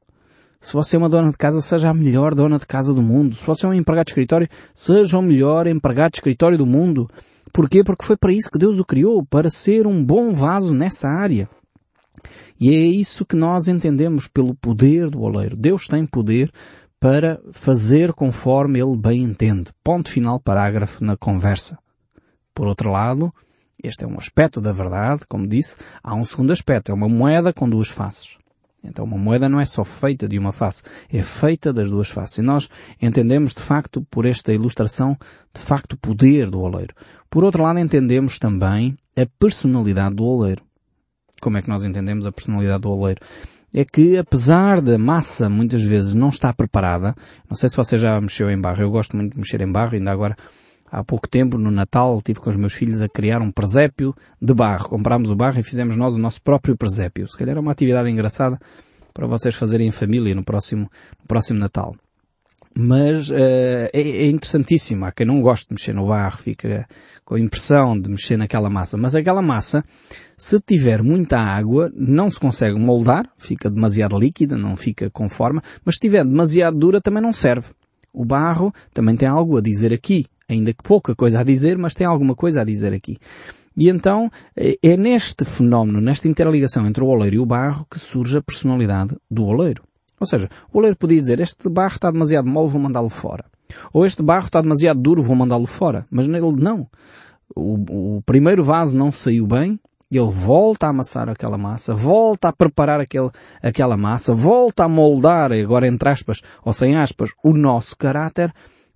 Se 0.59 0.73
você 0.73 0.95
é 0.95 0.99
uma 0.99 1.09
dona 1.09 1.31
de 1.31 1.37
casa, 1.37 1.61
seja 1.61 1.89
a 1.89 1.93
melhor 1.93 2.35
dona 2.35 2.57
de 2.57 2.65
casa 2.65 2.93
do 2.93 3.01
mundo. 3.01 3.35
Se 3.35 3.45
você 3.45 3.65
é 3.65 3.69
um 3.69 3.73
empregado 3.73 4.05
de 4.05 4.11
escritório, 4.11 4.47
seja 4.73 5.17
o 5.17 5.21
melhor 5.21 5.67
empregado 5.67 6.11
de 6.11 6.17
escritório 6.17 6.57
do 6.57 6.65
mundo. 6.65 7.09
Porquê? 7.53 7.83
Porque 7.83 8.05
foi 8.05 8.17
para 8.17 8.33
isso 8.33 8.51
que 8.51 8.59
Deus 8.59 8.77
o 8.77 8.85
criou, 8.85 9.25
para 9.25 9.49
ser 9.49 9.87
um 9.87 10.03
bom 10.03 10.33
vaso 10.33 10.73
nessa 10.73 11.07
área. 11.07 11.49
E 12.59 12.69
é 12.69 12.79
isso 12.79 13.25
que 13.25 13.35
nós 13.35 13.67
entendemos 13.67 14.27
pelo 14.27 14.55
poder 14.55 15.09
do 15.09 15.21
oleiro. 15.21 15.55
Deus 15.55 15.87
tem 15.87 16.05
poder 16.05 16.51
para 16.99 17.39
fazer 17.51 18.13
conforme 18.13 18.79
ele 18.79 18.97
bem 18.97 19.23
entende. 19.23 19.71
Ponto 19.83 20.11
final 20.11 20.39
parágrafo 20.39 21.03
na 21.03 21.15
conversa. 21.15 21.77
Por 22.53 22.67
outro 22.67 22.89
lado, 22.89 23.31
este 23.87 24.03
é 24.03 24.07
um 24.07 24.17
aspecto 24.17 24.61
da 24.61 24.71
verdade, 24.71 25.21
como 25.27 25.47
disse, 25.47 25.75
há 26.03 26.13
um 26.15 26.25
segundo 26.25 26.51
aspecto, 26.51 26.91
é 26.91 26.93
uma 26.93 27.09
moeda 27.09 27.53
com 27.53 27.69
duas 27.69 27.89
faces. 27.89 28.37
Então 28.83 29.05
uma 29.05 29.17
moeda 29.17 29.49
não 29.49 29.59
é 29.59 29.65
só 29.65 29.83
feita 29.83 30.27
de 30.27 30.37
uma 30.37 30.51
face, 30.51 30.83
é 31.11 31.21
feita 31.21 31.73
das 31.73 31.89
duas 31.89 32.09
faces. 32.09 32.37
E 32.37 32.41
nós 32.41 32.69
entendemos 33.01 33.53
de 33.53 33.61
facto, 33.61 34.05
por 34.09 34.25
esta 34.25 34.53
ilustração, 34.53 35.17
de 35.53 35.61
facto 35.61 35.93
o 35.93 35.97
poder 35.97 36.49
do 36.49 36.61
oleiro. 36.61 36.93
Por 37.29 37.43
outro 37.43 37.63
lado, 37.63 37.79
entendemos 37.79 38.39
também 38.39 38.95
a 39.15 39.25
personalidade 39.39 40.15
do 40.15 40.23
oleiro. 40.23 40.63
Como 41.41 41.57
é 41.57 41.61
que 41.61 41.69
nós 41.69 41.83
entendemos 41.83 42.25
a 42.25 42.31
personalidade 42.31 42.83
do 42.83 42.89
oleiro? 42.89 43.21
É 43.73 43.83
que 43.83 44.17
apesar 44.17 44.81
da 44.81 44.97
massa 44.97 45.49
muitas 45.49 45.83
vezes 45.83 46.13
não 46.13 46.29
estar 46.29 46.53
preparada, 46.53 47.13
não 47.49 47.55
sei 47.55 47.69
se 47.69 47.75
você 47.75 47.97
já 47.97 48.19
mexeu 48.19 48.49
em 48.49 48.59
barro, 48.59 48.81
eu 48.81 48.89
gosto 48.89 49.17
muito 49.17 49.33
de 49.33 49.39
mexer 49.39 49.61
em 49.61 49.71
barro, 49.71 49.95
ainda 49.95 50.11
agora 50.11 50.35
há 50.91 51.03
pouco 51.03 51.27
tempo, 51.27 51.57
no 51.57 51.71
Natal, 51.71 52.21
tive 52.21 52.39
com 52.39 52.49
os 52.49 52.55
meus 52.55 52.73
filhos 52.73 53.01
a 53.01 53.07
criar 53.07 53.41
um 53.41 53.51
presépio 53.51 54.15
de 54.41 54.53
barro. 54.53 54.89
Comprámos 54.89 55.29
o 55.29 55.35
barro 55.35 55.59
e 55.59 55.63
fizemos 55.63 55.95
nós 55.95 56.13
o 56.13 56.17
nosso 56.17 56.41
próprio 56.41 56.77
presépio. 56.77 57.27
Se 57.27 57.37
calhar 57.37 57.57
é 57.57 57.59
uma 57.59 57.71
atividade 57.71 58.09
engraçada 58.09 58.59
para 59.13 59.27
vocês 59.27 59.55
fazerem 59.55 59.87
em 59.87 59.91
família 59.91 60.35
no 60.35 60.43
próximo, 60.43 60.89
no 61.19 61.27
próximo 61.27 61.59
Natal. 61.59 61.95
Mas 62.79 63.29
uh, 63.31 63.35
é, 63.35 63.89
é 63.93 64.29
interessantíssimo. 64.29 65.05
Há 65.05 65.11
quem 65.11 65.25
não 65.25 65.41
gosta 65.41 65.67
de 65.67 65.73
mexer 65.73 65.93
no 65.93 66.07
barro, 66.07 66.37
fica 66.37 66.87
com 67.25 67.33
a 67.33 67.39
impressão 67.39 67.99
de 67.99 68.09
mexer 68.09 68.37
naquela 68.37 68.69
massa. 68.69 68.95
Mas 68.97 69.15
aquela 69.15 69.41
massa, 69.41 69.83
se 70.37 70.59
tiver 70.61 71.01
muita 71.01 71.39
água, 71.39 71.91
não 71.95 72.29
se 72.29 72.39
consegue 72.39 72.77
moldar, 72.79 73.27
fica 73.37 73.69
demasiado 73.69 74.19
líquida, 74.19 74.55
não 74.55 74.77
fica 74.77 75.09
com 75.09 75.27
forma, 75.27 75.61
mas 75.83 75.95
se 75.95 76.01
tiver 76.01 76.23
demasiado 76.23 76.77
dura 76.77 77.01
também 77.01 77.21
não 77.21 77.33
serve. 77.33 77.69
O 78.17 78.25
barro 78.25 78.73
também 78.95 79.15
tem 79.15 79.27
algo 79.27 79.59
a 79.59 79.61
dizer 79.61 79.93
aqui, 79.93 80.25
ainda 80.49 80.73
que 80.73 80.81
pouca 80.81 81.13
coisa 81.13 81.39
a 81.39 81.43
dizer, 81.43 81.77
mas 81.77 81.93
tem 81.93 82.07
alguma 82.07 82.33
coisa 82.33 82.61
a 82.61 82.63
dizer 82.63 82.91
aqui. 82.91 83.19
E 83.77 83.89
então 83.89 84.27
é, 84.55 84.75
é 84.81 84.97
neste 84.97 85.45
fenómeno, 85.45 86.01
nesta 86.01 86.27
interligação 86.27 86.87
entre 86.87 87.03
o 87.03 87.07
oleiro 87.07 87.35
e 87.35 87.39
o 87.39 87.45
barro 87.45 87.85
que 87.91 87.99
surge 87.99 88.35
a 88.35 88.41
personalidade 88.41 89.15
do 89.29 89.45
oleiro. 89.45 89.83
Ou 90.19 90.25
seja, 90.25 90.49
o 90.73 90.79
oleiro 90.79 90.97
podia 90.97 91.21
dizer, 91.21 91.39
este 91.39 91.69
barro 91.69 91.93
está 91.93 92.09
demasiado 92.09 92.47
mole, 92.47 92.71
vou 92.71 92.81
mandá-lo 92.81 93.09
fora. 93.09 93.45
Ou 93.93 94.03
este 94.03 94.23
barro 94.23 94.47
está 94.47 94.61
demasiado 94.61 94.99
duro, 94.99 95.21
vou 95.21 95.35
mandá-lo 95.35 95.67
fora. 95.67 96.07
Mas 96.09 96.27
nele 96.27 96.55
não. 96.57 96.89
O, 97.55 98.15
o, 98.17 98.21
primeiro 98.23 98.63
vaso 98.63 98.97
não 98.97 99.11
saiu 99.11 99.45
bem, 99.45 99.79
ele 100.09 100.31
volta 100.31 100.87
a 100.87 100.89
amassar 100.89 101.29
aquela 101.29 101.57
massa, 101.57 101.93
volta 101.93 102.49
a 102.49 102.53
preparar 102.53 102.99
aquele, 102.99 103.29
aquela 103.61 103.97
massa, 103.97 104.33
volta 104.33 104.85
a 104.85 104.89
moldar, 104.89 105.51
agora 105.51 105.87
entre 105.87 106.09
aspas, 106.09 106.41
ou 106.63 106.71
sem 106.71 106.95
aspas, 106.95 107.31
o 107.43 107.53
nosso 107.53 107.97
caráter, 107.97 108.53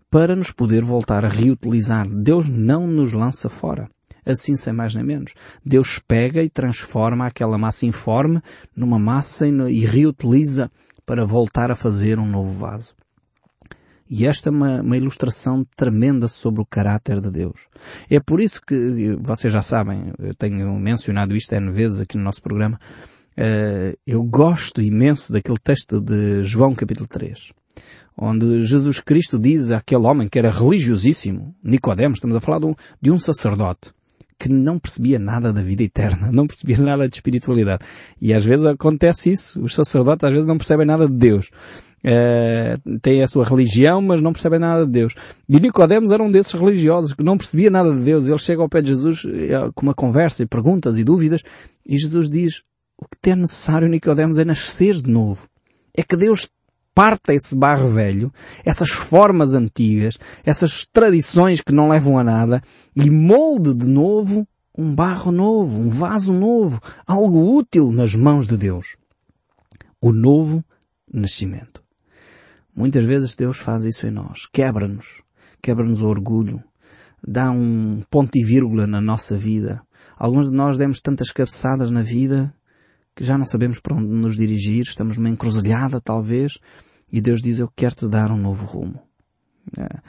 para 0.09 0.35
nos 0.35 0.51
poder 0.51 0.83
voltar 0.83 1.23
a 1.25 1.29
reutilizar. 1.29 2.07
Deus 2.07 2.47
não 2.47 2.85
nos 2.87 3.13
lança 3.13 3.49
fora. 3.49 3.87
Assim 4.25 4.55
sem 4.55 4.71
mais 4.71 4.93
nem 4.93 5.03
menos. 5.03 5.33
Deus 5.65 5.99
pega 5.99 6.43
e 6.43 6.49
transforma 6.49 7.25
aquela 7.25 7.57
massa 7.57 7.85
informe 7.85 8.41
numa 8.75 8.99
massa 8.99 9.47
e 9.47 9.85
reutiliza 9.85 10.69
para 11.05 11.25
voltar 11.25 11.71
a 11.71 11.75
fazer 11.75 12.19
um 12.19 12.27
novo 12.27 12.51
vaso. 12.51 12.93
E 14.13 14.25
esta 14.25 14.49
é 14.49 14.51
uma, 14.51 14.81
uma, 14.81 14.97
ilustração 14.97 15.65
tremenda 15.73 16.27
sobre 16.27 16.61
o 16.61 16.65
caráter 16.65 17.21
de 17.21 17.31
Deus. 17.31 17.61
É 18.09 18.19
por 18.19 18.41
isso 18.41 18.61
que, 18.61 19.15
vocês 19.21 19.53
já 19.53 19.61
sabem, 19.61 20.11
eu 20.19 20.35
tenho 20.35 20.77
mencionado 20.77 21.33
isto 21.33 21.55
N 21.55 21.71
vezes 21.71 22.01
aqui 22.01 22.17
no 22.17 22.23
nosso 22.25 22.41
programa, 22.41 22.77
uh, 23.37 23.97
eu 24.05 24.21
gosto 24.21 24.81
imenso 24.81 25.31
daquele 25.31 25.57
texto 25.57 26.01
de 26.01 26.43
João 26.43 26.75
capítulo 26.75 27.07
3, 27.07 27.53
onde 28.17 28.59
Jesus 28.65 28.99
Cristo 28.99 29.39
diz 29.39 29.71
àquele 29.71 30.05
homem 30.05 30.27
que 30.27 30.37
era 30.37 30.51
religiosíssimo, 30.51 31.55
Nicodemos, 31.63 32.17
estamos 32.17 32.35
a 32.35 32.41
falar 32.41 32.59
de 32.59 32.65
um, 32.65 32.75
de 33.01 33.11
um 33.11 33.17
sacerdote, 33.17 33.93
que 34.41 34.49
não 34.49 34.79
percebia 34.79 35.19
nada 35.19 35.53
da 35.53 35.61
vida 35.61 35.83
eterna, 35.83 36.29
não 36.33 36.47
percebia 36.47 36.79
nada 36.79 37.07
de 37.07 37.15
espiritualidade. 37.15 37.85
E 38.19 38.33
às 38.33 38.43
vezes 38.43 38.65
acontece 38.65 39.31
isso. 39.31 39.61
Os 39.61 39.75
sacerdotes 39.75 40.23
às 40.23 40.31
vezes 40.31 40.47
não 40.47 40.57
percebem 40.57 40.85
nada 40.85 41.07
de 41.07 41.13
Deus. 41.13 41.51
Uh, 42.03 42.99
têm 42.99 43.21
a 43.21 43.27
sua 43.27 43.45
religião, 43.45 44.01
mas 44.01 44.19
não 44.19 44.33
percebem 44.33 44.57
nada 44.57 44.83
de 44.87 44.91
Deus. 44.91 45.13
E 45.47 45.59
Nicodemos 45.59 46.11
era 46.11 46.23
um 46.23 46.31
desses 46.31 46.53
religiosos 46.53 47.13
que 47.13 47.23
não 47.23 47.37
percebia 47.37 47.69
nada 47.69 47.93
de 47.93 47.99
Deus. 47.99 48.27
Ele 48.27 48.39
chega 48.39 48.63
ao 48.63 48.69
pé 48.69 48.81
de 48.81 48.87
Jesus 48.87 49.23
uh, 49.25 49.71
com 49.75 49.83
uma 49.83 49.93
conversa 49.93 50.41
e 50.41 50.47
perguntas 50.47 50.97
e 50.97 51.03
dúvidas, 51.03 51.43
e 51.85 51.99
Jesus 51.99 52.27
diz, 52.27 52.63
o 52.97 53.05
que 53.21 53.29
é 53.29 53.35
necessário, 53.35 53.87
Nicodemos, 53.87 54.39
é 54.39 54.45
nascer 54.45 54.95
de 54.95 55.11
novo. 55.11 55.47
É 55.95 56.01
que 56.01 56.17
Deus 56.17 56.49
parta 56.93 57.33
esse 57.33 57.55
barro 57.55 57.89
velho, 57.89 58.31
essas 58.65 58.89
formas 58.89 59.53
antigas, 59.53 60.17
essas 60.45 60.85
tradições 60.85 61.61
que 61.61 61.71
não 61.71 61.89
levam 61.89 62.17
a 62.17 62.23
nada, 62.23 62.61
e 62.95 63.09
molde 63.09 63.73
de 63.73 63.87
novo 63.87 64.47
um 64.77 64.95
barro 64.95 65.31
novo, 65.31 65.79
um 65.79 65.89
vaso 65.89 66.33
novo, 66.33 66.79
algo 67.05 67.57
útil 67.57 67.91
nas 67.91 68.15
mãos 68.15 68.47
de 68.47 68.57
Deus. 68.57 68.95
O 69.99 70.11
novo 70.11 70.63
nascimento. 71.13 71.83
Muitas 72.75 73.03
vezes 73.05 73.35
Deus 73.35 73.57
faz 73.57 73.85
isso 73.85 74.07
em 74.07 74.11
nós. 74.11 74.47
Quebra-nos. 74.51 75.21
Quebra-nos 75.61 76.01
o 76.01 76.07
orgulho. 76.07 76.63
Dá 77.25 77.51
um 77.51 78.01
ponto 78.09 78.35
e 78.37 78.43
vírgula 78.43 78.87
na 78.87 79.01
nossa 79.01 79.37
vida. 79.37 79.81
Alguns 80.17 80.49
de 80.49 80.55
nós 80.55 80.77
demos 80.77 81.01
tantas 81.01 81.31
cabeçadas 81.31 81.91
na 81.91 82.01
vida 82.01 82.53
que 83.15 83.23
já 83.23 83.37
não 83.37 83.45
sabemos 83.45 83.79
para 83.79 83.95
onde 83.95 84.07
nos 84.07 84.35
dirigir, 84.35 84.83
estamos 84.83 85.17
numa 85.17 85.29
encruzilhada 85.29 85.99
talvez, 85.99 86.57
e 87.11 87.19
Deus 87.21 87.41
diz, 87.41 87.59
eu 87.59 87.69
quero 87.75 87.95
te 87.95 88.07
dar 88.07 88.31
um 88.31 88.37
novo 88.37 88.65
rumo. 88.65 89.01
É. 89.77 89.99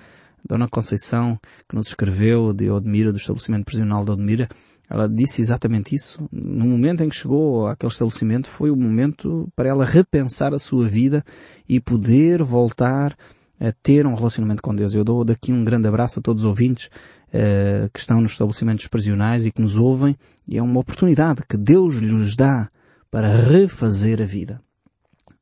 Dona 0.48 0.68
Conceição, 0.68 1.38
que 1.68 1.74
nos 1.74 1.88
escreveu 1.88 2.52
de 2.52 2.70
Odmira, 2.70 3.12
do 3.12 3.18
estabelecimento 3.18 3.64
prisional 3.64 4.04
de 4.04 4.10
Odmira, 4.10 4.48
ela 4.90 5.08
disse 5.08 5.40
exatamente 5.40 5.94
isso. 5.94 6.28
No 6.30 6.66
momento 6.66 7.02
em 7.02 7.08
que 7.08 7.16
chegou 7.16 7.66
àquele 7.66 7.92
estabelecimento, 7.92 8.48
foi 8.48 8.70
o 8.70 8.76
momento 8.76 9.48
para 9.56 9.68
ela 9.68 9.84
repensar 9.84 10.52
a 10.52 10.58
sua 10.58 10.86
vida 10.86 11.24
e 11.68 11.80
poder 11.80 12.42
voltar 12.42 13.16
a 13.58 13.72
ter 13.82 14.06
um 14.06 14.14
relacionamento 14.14 14.62
com 14.62 14.74
Deus. 14.74 14.92
Eu 14.92 15.04
dou 15.04 15.24
daqui 15.24 15.52
um 15.52 15.64
grande 15.64 15.88
abraço 15.88 16.18
a 16.18 16.22
todos 16.22 16.42
os 16.42 16.48
ouvintes 16.48 16.90
uh, 17.28 17.88
que 17.92 18.00
estão 18.00 18.20
nos 18.20 18.32
estabelecimentos 18.32 18.88
prisionais 18.88 19.46
e 19.46 19.52
que 19.52 19.62
nos 19.62 19.76
ouvem. 19.76 20.16
E 20.46 20.58
é 20.58 20.62
uma 20.62 20.80
oportunidade 20.80 21.42
que 21.48 21.56
Deus 21.56 21.94
lhes 21.94 22.36
dá 22.36 22.68
para 23.12 23.28
refazer 23.28 24.20
a 24.20 24.26
vida. 24.26 24.60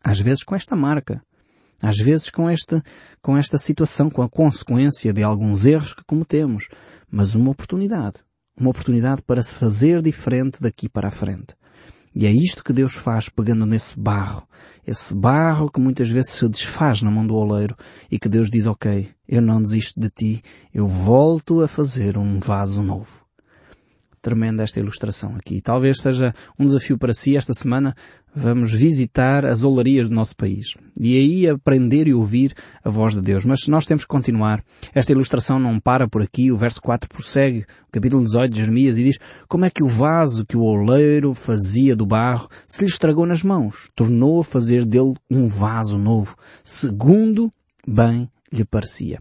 Às 0.04 0.20
vezes 0.20 0.44
com 0.44 0.54
esta 0.54 0.76
marca. 0.76 1.22
Às 1.82 1.96
vezes 1.96 2.28
com 2.28 2.50
esta, 2.50 2.82
com 3.22 3.34
esta 3.34 3.56
situação, 3.56 4.10
com 4.10 4.20
a 4.20 4.28
consequência 4.28 5.10
de 5.14 5.22
alguns 5.22 5.64
erros 5.64 5.94
que 5.94 6.04
cometemos. 6.04 6.68
Mas 7.10 7.34
uma 7.34 7.52
oportunidade 7.52 8.18
uma 8.60 8.70
oportunidade 8.70 9.22
para 9.22 9.42
se 9.42 9.54
fazer 9.54 10.02
diferente 10.02 10.60
daqui 10.60 10.88
para 10.88 11.08
a 11.08 11.10
frente. 11.10 11.56
E 12.14 12.26
é 12.26 12.30
isto 12.30 12.62
que 12.62 12.72
Deus 12.72 12.94
faz 12.94 13.28
pegando 13.28 13.64
nesse 13.64 13.98
barro. 13.98 14.46
Esse 14.86 15.14
barro 15.14 15.70
que 15.70 15.80
muitas 15.80 16.10
vezes 16.10 16.32
se 16.32 16.48
desfaz 16.48 17.00
na 17.00 17.10
mão 17.10 17.26
do 17.26 17.34
oleiro 17.34 17.74
e 18.10 18.18
que 18.18 18.28
Deus 18.28 18.50
diz, 18.50 18.66
ok, 18.66 19.08
eu 19.26 19.40
não 19.40 19.62
desisto 19.62 19.98
de 19.98 20.10
ti, 20.10 20.42
eu 20.74 20.86
volto 20.86 21.62
a 21.62 21.68
fazer 21.68 22.18
um 22.18 22.38
vaso 22.38 22.82
novo 22.82 23.24
tremenda 24.20 24.62
esta 24.62 24.80
ilustração 24.80 25.34
aqui. 25.36 25.60
Talvez 25.60 26.00
seja 26.00 26.34
um 26.58 26.66
desafio 26.66 26.98
para 26.98 27.12
si 27.12 27.36
esta 27.36 27.54
semana. 27.54 27.94
Vamos 28.34 28.72
visitar 28.72 29.44
as 29.44 29.64
olarias 29.64 30.08
do 30.08 30.14
nosso 30.14 30.36
país. 30.36 30.74
E 30.98 31.16
aí 31.16 31.48
aprender 31.48 32.06
e 32.06 32.14
ouvir 32.14 32.54
a 32.84 32.90
voz 32.90 33.14
de 33.14 33.20
Deus. 33.20 33.44
Mas 33.44 33.66
nós 33.66 33.86
temos 33.86 34.04
que 34.04 34.08
continuar. 34.08 34.62
Esta 34.94 35.12
ilustração 35.12 35.58
não 35.58 35.80
para 35.80 36.08
por 36.08 36.22
aqui. 36.22 36.52
O 36.52 36.56
verso 36.56 36.80
4 36.80 37.08
prossegue, 37.08 37.64
o 37.88 37.92
capítulo 37.92 38.22
18 38.22 38.52
de 38.52 38.58
Jeremias, 38.58 38.98
e 38.98 39.04
diz 39.04 39.18
como 39.48 39.64
é 39.64 39.70
que 39.70 39.82
o 39.82 39.88
vaso 39.88 40.46
que 40.46 40.56
o 40.56 40.62
oleiro 40.62 41.34
fazia 41.34 41.96
do 41.96 42.06
barro 42.06 42.48
se 42.68 42.84
lhe 42.84 42.90
estragou 42.90 43.26
nas 43.26 43.42
mãos. 43.42 43.90
Tornou 43.96 44.40
a 44.40 44.44
fazer 44.44 44.84
dele 44.84 45.14
um 45.30 45.48
vaso 45.48 45.98
novo, 45.98 46.36
segundo 46.62 47.50
bem 47.86 48.30
lhe 48.52 48.64
parecia. 48.64 49.20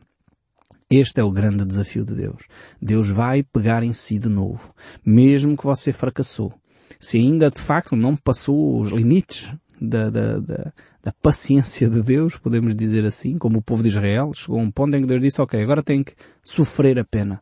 Este 0.91 1.22
é 1.22 1.24
o 1.24 1.31
grande 1.31 1.65
desafio 1.65 2.03
de 2.03 2.15
Deus. 2.15 2.48
Deus 2.81 3.12
vai 3.12 3.43
pegar 3.43 3.84
em 3.84 3.93
si 3.93 4.17
de 4.17 4.27
novo, 4.27 4.74
mesmo 5.05 5.55
que 5.55 5.63
você 5.63 5.93
fracassou. 5.93 6.51
Se 7.00 7.19
ainda 7.19 7.51
de 7.51 7.62
facto 7.62 7.96
não 7.96 8.15
passou 8.15 8.81
os 8.81 8.91
limites 8.91 9.53
da, 9.79 10.10
da, 10.10 10.39
da, 10.39 10.74
da, 11.03 11.13
paciência 11.22 11.88
de 11.88 12.01
Deus, 12.01 12.38
podemos 12.38 12.75
dizer 12.75 13.05
assim, 13.05 13.38
como 13.38 13.60
o 13.60 13.62
povo 13.62 13.84
de 13.84 13.89
Israel, 13.89 14.31
chegou 14.34 14.60
a 14.60 14.63
um 14.63 14.72
ponto 14.72 14.98
em 14.98 15.01
que 15.01 15.08
Deus 15.08 15.22
disse, 15.22 15.39
ok, 15.39 15.62
agora 15.62 15.84
tem 15.84 16.03
que 16.03 16.15
sofrer 16.41 16.98
a 16.98 17.05
pena. 17.05 17.39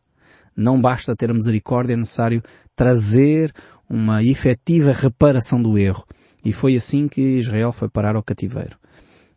Não 0.54 0.78
basta 0.78 1.16
ter 1.16 1.30
a 1.30 1.34
misericórdia, 1.34 1.94
é 1.94 1.96
necessário 1.96 2.42
trazer 2.76 3.50
uma 3.88 4.22
efetiva 4.22 4.92
reparação 4.92 5.62
do 5.62 5.78
erro. 5.78 6.04
E 6.44 6.52
foi 6.52 6.76
assim 6.76 7.08
que 7.08 7.38
Israel 7.38 7.72
foi 7.72 7.88
parar 7.88 8.14
ao 8.14 8.22
cativeiro. 8.22 8.76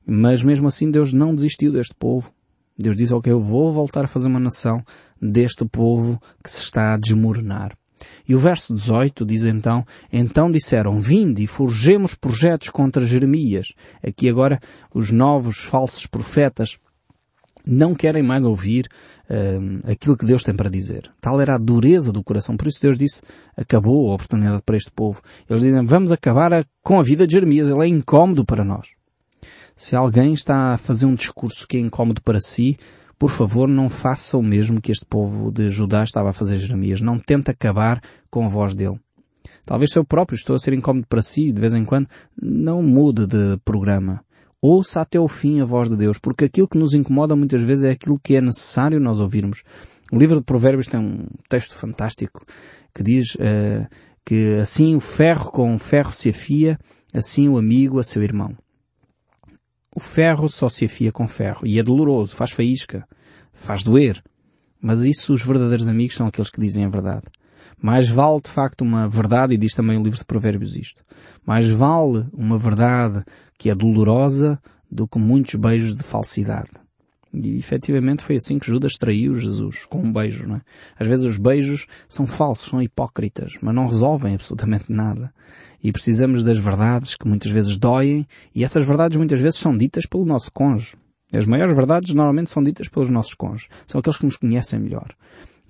Mas 0.05 0.43
mesmo 0.43 0.67
assim 0.67 0.91
Deus 0.91 1.13
não 1.13 1.33
desistiu 1.33 1.71
deste 1.71 1.95
povo. 1.95 2.29
Deus 2.77 2.95
diz, 2.95 3.11
ok, 3.11 3.31
eu 3.31 3.39
vou 3.39 3.71
voltar 3.71 4.05
a 4.05 4.07
fazer 4.07 4.27
uma 4.27 4.39
nação 4.39 4.83
deste 5.21 5.65
povo 5.65 6.19
que 6.43 6.49
se 6.49 6.63
está 6.63 6.93
a 6.93 6.97
desmoronar. 6.97 7.77
E 8.27 8.35
o 8.35 8.39
verso 8.39 8.73
18 8.73 9.25
diz 9.25 9.43
então, 9.43 9.85
então 10.11 10.51
disseram, 10.51 10.99
vinde 10.99 11.43
e 11.43 11.47
forjemos 11.47 12.15
projetos 12.15 12.69
contra 12.69 13.05
Jeremias. 13.05 13.67
Aqui 14.05 14.29
agora 14.29 14.59
os 14.93 15.11
novos 15.11 15.57
falsos 15.57 16.07
profetas 16.07 16.79
não 17.65 17.93
querem 17.93 18.23
mais 18.23 18.43
ouvir 18.43 18.87
uh, 19.29 19.91
aquilo 19.91 20.17
que 20.17 20.25
Deus 20.25 20.43
tem 20.43 20.55
para 20.55 20.69
dizer. 20.69 21.11
Tal 21.19 21.39
era 21.39 21.55
a 21.55 21.59
dureza 21.59 22.11
do 22.11 22.23
coração. 22.23 22.57
Por 22.57 22.67
isso 22.67 22.81
Deus 22.81 22.97
disse, 22.97 23.21
acabou 23.55 24.11
a 24.11 24.15
oportunidade 24.15 24.63
para 24.65 24.77
este 24.77 24.91
povo. 24.91 25.21
Eles 25.49 25.61
dizem, 25.61 25.85
vamos 25.85 26.11
acabar 26.11 26.53
a, 26.53 26.65
com 26.81 26.99
a 26.99 27.03
vida 27.03 27.27
de 27.27 27.33
Jeremias. 27.33 27.69
Ele 27.69 27.83
é 27.83 27.87
incómodo 27.87 28.43
para 28.45 28.63
nós. 28.63 28.87
Se 29.81 29.95
alguém 29.95 30.31
está 30.31 30.73
a 30.73 30.77
fazer 30.77 31.07
um 31.07 31.15
discurso 31.15 31.67
que 31.67 31.75
é 31.75 31.79
incómodo 31.79 32.21
para 32.21 32.39
si, 32.39 32.77
por 33.17 33.31
favor, 33.31 33.67
não 33.67 33.89
faça 33.89 34.37
o 34.37 34.43
mesmo 34.43 34.79
que 34.79 34.91
este 34.91 35.03
povo 35.03 35.51
de 35.51 35.71
Judá 35.71 36.03
estava 36.03 36.29
a 36.29 36.33
fazer 36.33 36.57
Jeremias. 36.57 37.01
Não 37.01 37.17
tente 37.17 37.49
acabar 37.49 37.99
com 38.29 38.45
a 38.45 38.47
voz 38.47 38.75
dele. 38.75 38.99
Talvez 39.65 39.95
eu 39.95 40.05
próprio 40.05 40.35
estou 40.35 40.55
a 40.55 40.59
ser 40.59 40.73
incómodo 40.73 41.07
para 41.07 41.23
si, 41.23 41.51
de 41.51 41.59
vez 41.59 41.73
em 41.73 41.83
quando, 41.83 42.07
não 42.39 42.83
mude 42.83 43.25
de 43.25 43.57
programa. 43.65 44.23
Ouça 44.61 45.01
até 45.01 45.19
o 45.19 45.27
fim 45.27 45.61
a 45.61 45.65
voz 45.65 45.89
de 45.89 45.97
Deus, 45.97 46.19
porque 46.19 46.45
aquilo 46.45 46.67
que 46.67 46.77
nos 46.77 46.93
incomoda 46.93 47.35
muitas 47.35 47.63
vezes 47.63 47.83
é 47.83 47.89
aquilo 47.89 48.19
que 48.23 48.35
é 48.35 48.41
necessário 48.41 48.99
nós 48.99 49.19
ouvirmos. 49.19 49.63
O 50.11 50.19
livro 50.19 50.37
de 50.37 50.43
Provérbios 50.43 50.85
tem 50.85 50.99
um 50.99 51.25
texto 51.49 51.75
fantástico 51.75 52.45
que 52.93 53.01
diz 53.01 53.33
uh, 53.33 53.87
que 54.23 54.59
assim 54.61 54.95
o 54.95 54.99
ferro 54.99 55.49
com 55.49 55.73
o 55.73 55.79
ferro 55.79 56.11
se 56.11 56.29
afia, 56.29 56.77
assim 57.11 57.49
o 57.49 57.57
amigo 57.57 57.99
a 57.99 58.03
seu 58.03 58.21
irmão. 58.21 58.55
O 59.93 59.99
ferro 59.99 60.47
só 60.47 60.69
se 60.69 60.85
afia 60.85 61.11
com 61.11 61.27
ferro 61.27 61.67
e 61.67 61.77
é 61.77 61.83
doloroso, 61.83 62.33
faz 62.33 62.51
faísca, 62.51 63.05
faz 63.51 63.83
doer. 63.83 64.23
Mas 64.81 65.01
isso 65.01 65.33
os 65.33 65.45
verdadeiros 65.45 65.87
amigos 65.87 66.15
são 66.15 66.27
aqueles 66.27 66.49
que 66.49 66.61
dizem 66.61 66.85
a 66.85 66.89
verdade. 66.89 67.27
Mais 67.81 68.07
vale 68.07 68.41
de 68.41 68.49
facto 68.49 68.81
uma 68.81 69.09
verdade, 69.09 69.53
e 69.53 69.57
diz 69.57 69.73
também 69.73 69.97
o 69.97 70.03
livro 70.03 70.17
de 70.17 70.25
Provérbios 70.25 70.77
isto, 70.77 71.03
mais 71.45 71.67
vale 71.69 72.25
uma 72.31 72.57
verdade 72.57 73.23
que 73.57 73.69
é 73.69 73.75
dolorosa 73.75 74.61
do 74.89 75.07
que 75.07 75.19
muitos 75.19 75.55
beijos 75.55 75.95
de 75.95 76.03
falsidade. 76.03 76.69
E 77.33 77.57
efetivamente 77.57 78.23
foi 78.23 78.35
assim 78.35 78.59
que 78.59 78.67
Judas 78.67 78.93
traiu 78.93 79.35
Jesus, 79.35 79.85
com 79.85 79.99
um 79.99 80.11
beijo, 80.11 80.45
não 80.47 80.57
é? 80.57 80.61
Às 80.99 81.07
vezes 81.07 81.25
os 81.25 81.39
beijos 81.39 81.87
são 82.09 82.27
falsos, 82.27 82.69
são 82.69 82.81
hipócritas, 82.81 83.53
mas 83.61 83.73
não 83.73 83.87
resolvem 83.87 84.35
absolutamente 84.35 84.91
nada. 84.91 85.33
E 85.81 85.91
precisamos 85.91 86.43
das 86.43 86.57
verdades 86.57 87.15
que 87.15 87.27
muitas 87.27 87.51
vezes 87.51 87.77
doem, 87.77 88.27
e 88.53 88.63
essas 88.63 88.85
verdades 88.85 89.17
muitas 89.17 89.39
vezes 89.39 89.59
são 89.59 89.77
ditas 89.77 90.05
pelo 90.05 90.25
nosso 90.25 90.51
cônjuge. 90.51 90.95
As 91.33 91.45
maiores 91.45 91.73
verdades 91.73 92.13
normalmente 92.13 92.49
são 92.49 92.61
ditas 92.61 92.89
pelos 92.89 93.09
nossos 93.09 93.33
cônjuges. 93.33 93.69
São 93.87 93.99
aqueles 93.99 94.17
que 94.17 94.25
nos 94.25 94.35
conhecem 94.35 94.79
melhor. 94.79 95.15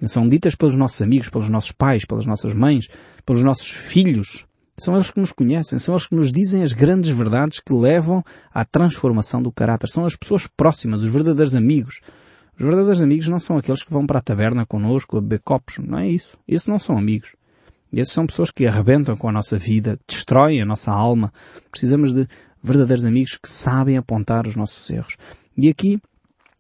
São 0.07 0.27
ditas 0.27 0.55
pelos 0.55 0.75
nossos 0.75 0.99
amigos, 1.03 1.29
pelos 1.29 1.47
nossos 1.47 1.71
pais, 1.71 2.03
pelas 2.05 2.25
nossas 2.25 2.55
mães, 2.55 2.87
pelos 3.23 3.43
nossos 3.43 3.69
filhos. 3.69 4.45
São 4.77 4.95
eles 4.95 5.11
que 5.11 5.19
nos 5.19 5.31
conhecem, 5.31 5.77
são 5.77 5.93
eles 5.93 6.07
que 6.07 6.15
nos 6.15 6.31
dizem 6.31 6.63
as 6.63 6.73
grandes 6.73 7.11
verdades 7.11 7.59
que 7.59 7.73
levam 7.73 8.23
à 8.53 8.65
transformação 8.65 9.41
do 9.41 9.51
caráter. 9.51 9.87
São 9.87 10.05
as 10.05 10.15
pessoas 10.15 10.47
próximas, 10.47 11.03
os 11.03 11.09
verdadeiros 11.09 11.55
amigos. 11.55 12.01
Os 12.57 12.65
verdadeiros 12.65 13.01
amigos 13.01 13.27
não 13.27 13.39
são 13.39 13.57
aqueles 13.57 13.83
que 13.83 13.91
vão 13.91 14.05
para 14.05 14.19
a 14.19 14.21
taberna 14.21 14.65
connosco 14.65 15.17
a 15.17 15.21
beber 15.21 15.41
copos. 15.41 15.77
Não 15.77 15.99
é 15.99 16.07
isso. 16.07 16.37
Esses 16.47 16.67
não 16.67 16.79
são 16.79 16.97
amigos. 16.97 17.35
Esses 17.93 18.13
são 18.13 18.25
pessoas 18.25 18.51
que 18.51 18.65
arrebentam 18.65 19.15
com 19.15 19.27
a 19.27 19.31
nossa 19.31 19.57
vida, 19.57 19.99
destroem 20.07 20.61
a 20.61 20.65
nossa 20.65 20.91
alma. 20.91 21.33
Precisamos 21.69 22.13
de 22.13 22.27
verdadeiros 22.63 23.05
amigos 23.05 23.37
que 23.37 23.49
sabem 23.49 23.97
apontar 23.97 24.47
os 24.47 24.55
nossos 24.55 24.89
erros. 24.89 25.17
E 25.57 25.69
aqui 25.69 25.99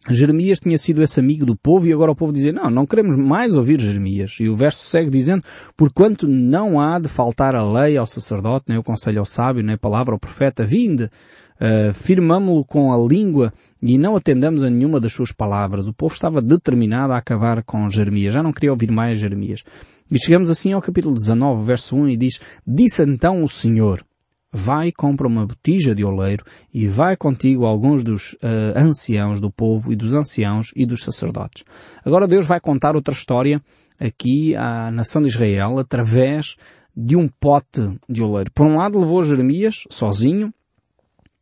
Jeremias 0.09 0.59
tinha 0.59 0.77
sido 0.79 1.03
esse 1.03 1.19
amigo 1.19 1.45
do 1.45 1.55
povo 1.55 1.85
e 1.85 1.93
agora 1.93 2.11
o 2.11 2.15
povo 2.15 2.33
dizia, 2.33 2.51
não, 2.51 2.71
não 2.71 2.85
queremos 2.87 3.15
mais 3.17 3.55
ouvir 3.55 3.79
Jeremias. 3.79 4.37
E 4.39 4.49
o 4.49 4.55
verso 4.55 4.85
segue 4.85 5.11
dizendo, 5.11 5.43
porquanto 5.77 6.27
não 6.27 6.79
há 6.79 6.97
de 6.97 7.07
faltar 7.07 7.53
a 7.53 7.63
lei 7.63 7.97
ao 7.97 8.07
sacerdote, 8.07 8.65
nem 8.67 8.79
o 8.79 8.83
conselho 8.83 9.19
ao 9.19 9.25
sábio, 9.25 9.63
nem 9.63 9.75
a 9.75 9.77
palavra 9.77 10.13
ao 10.13 10.19
profeta, 10.19 10.65
vinde, 10.65 11.03
uh, 11.03 11.93
firmamo-lo 11.93 12.65
com 12.65 12.91
a 12.91 12.97
língua 12.97 13.53
e 13.79 13.95
não 13.97 14.15
atendamos 14.15 14.63
a 14.63 14.71
nenhuma 14.71 14.99
das 14.99 15.13
suas 15.13 15.31
palavras. 15.31 15.87
O 15.87 15.93
povo 15.93 16.13
estava 16.13 16.41
determinado 16.41 17.13
a 17.13 17.17
acabar 17.17 17.63
com 17.63 17.87
Jeremias. 17.87 18.33
Já 18.33 18.41
não 18.41 18.51
queria 18.51 18.71
ouvir 18.71 18.91
mais 18.91 19.19
Jeremias. 19.19 19.63
E 20.11 20.19
chegamos 20.19 20.49
assim 20.49 20.73
ao 20.73 20.81
capítulo 20.81 21.13
19, 21.13 21.63
verso 21.63 21.95
1 21.95 22.09
e 22.09 22.17
diz, 22.17 22.39
Disse 22.65 23.03
então 23.03 23.43
o 23.43 23.47
Senhor, 23.47 24.03
vai 24.51 24.91
compra 24.91 25.27
uma 25.27 25.45
botija 25.45 25.95
de 25.95 26.03
oleiro 26.03 26.43
e 26.73 26.87
vai 26.87 27.15
contigo 27.15 27.65
alguns 27.65 28.03
dos 28.03 28.33
uh, 28.33 28.77
anciãos 28.77 29.39
do 29.39 29.49
povo 29.49 29.91
e 29.91 29.95
dos 29.95 30.13
anciãos 30.13 30.71
e 30.75 30.85
dos 30.85 31.03
sacerdotes. 31.03 31.63
Agora 32.03 32.27
Deus 32.27 32.45
vai 32.45 32.59
contar 32.59 32.95
outra 32.95 33.13
história 33.13 33.61
aqui 33.99 34.55
à 34.55 34.91
nação 34.91 35.21
de 35.21 35.29
Israel 35.29 35.79
através 35.79 36.57
de 36.95 37.15
um 37.15 37.27
pote 37.27 37.97
de 38.09 38.21
oleiro. 38.21 38.51
Por 38.51 38.65
um 38.65 38.77
lado 38.77 38.99
levou 38.99 39.23
Jeremias, 39.23 39.83
sozinho, 39.89 40.53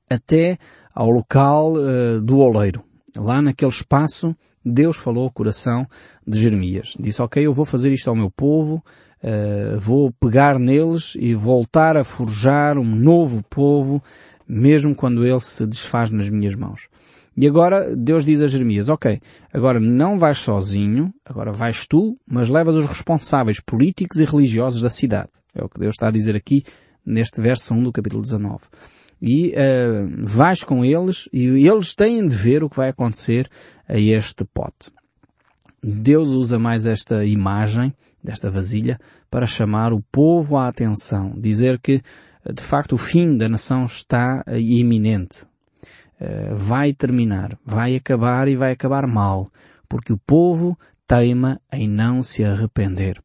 até 0.10 0.58
ao 0.94 1.10
local 1.10 1.74
uh, 1.74 2.22
do 2.22 2.38
oleiro. 2.38 2.84
Lá 3.16 3.42
naquele 3.42 3.72
espaço, 3.72 4.36
Deus 4.64 4.98
falou 4.98 5.24
ao 5.24 5.32
coração 5.32 5.88
de 6.28 6.40
Jeremias. 6.40 6.96
Disse, 7.00 7.22
ok, 7.22 7.44
eu 7.44 7.54
vou 7.54 7.66
fazer 7.66 7.92
isto 7.92 8.10
ao 8.10 8.16
meu 8.16 8.30
povo, 8.30 8.84
uh, 9.24 9.80
vou 9.80 10.12
pegar 10.12 10.60
neles 10.60 11.16
e 11.20 11.34
voltar 11.34 11.98
a 11.98 12.04
forjar 12.04 12.78
um 12.78 12.86
novo 12.86 13.44
povo, 13.50 14.02
mesmo 14.48 14.96
quando 14.96 15.26
ele 15.26 15.40
se 15.40 15.66
desfaz 15.66 16.10
nas 16.10 16.30
minhas 16.30 16.56
mãos. 16.56 16.88
E 17.38 17.48
agora 17.48 17.96
Deus 17.96 18.26
diz 18.26 18.42
a 18.42 18.48
Jeremias, 18.48 18.90
ok, 18.90 19.22
agora 19.54 19.80
não 19.80 20.20
vais 20.20 20.40
sozinho, 20.40 21.14
agora 21.24 21.54
vais 21.54 21.88
tu, 21.88 22.18
mas 22.30 22.50
levas 22.50 22.76
os 22.76 22.86
responsáveis 22.86 23.62
políticos 23.62 24.20
e 24.20 24.26
religiosos 24.26 24.82
da 24.82 24.90
cidade. 24.90 25.30
É 25.56 25.64
o 25.64 25.70
que 25.70 25.80
Deus 25.80 25.94
está 25.94 26.10
a 26.10 26.12
dizer 26.12 26.36
aqui 26.36 26.64
neste 27.06 27.40
verso 27.40 27.74
1 27.74 27.84
do 27.84 27.92
capítulo 27.94 28.22
19. 28.22 28.58
E 29.22 29.50
uh, 29.50 30.28
vais 30.28 30.64
com 30.64 30.84
eles 30.84 31.30
e 31.32 31.68
eles 31.68 31.94
têm 31.96 32.28
de 32.28 32.36
ver 32.36 32.64
o 32.64 32.70
que 32.70 32.78
vai 32.78 32.90
acontecer 32.90 33.50
a 33.88 33.98
este 33.98 34.44
pote. 34.46 34.92
Deus 35.82 36.30
usa 36.30 36.60
mais 36.60 36.86
esta 36.86 37.24
imagem, 37.24 37.94
desta 38.24 38.50
vasilha, 38.50 39.00
para 39.30 39.46
chamar 39.46 39.94
o 39.94 40.02
povo 40.12 40.58
à 40.58 40.68
atenção. 40.68 41.34
Dizer 41.38 41.80
que, 41.80 42.02
de 42.54 42.64
facto, 42.64 42.94
o 42.94 42.98
fim 42.98 43.38
da 43.38 43.48
nação 43.50 43.86
está 43.86 44.44
iminente. 44.48 45.46
Uh, 46.20 46.54
vai 46.54 46.92
terminar, 46.92 47.58
vai 47.66 47.96
acabar 47.96 48.50
e 48.50 48.56
vai 48.56 48.74
acabar 48.74 49.08
mal, 49.08 49.48
porque 49.88 50.12
o 50.12 50.18
povo 50.18 50.78
teima 51.08 51.62
em 51.72 51.88
não 51.88 52.22
se 52.22 52.44
arrepender. 52.44 53.22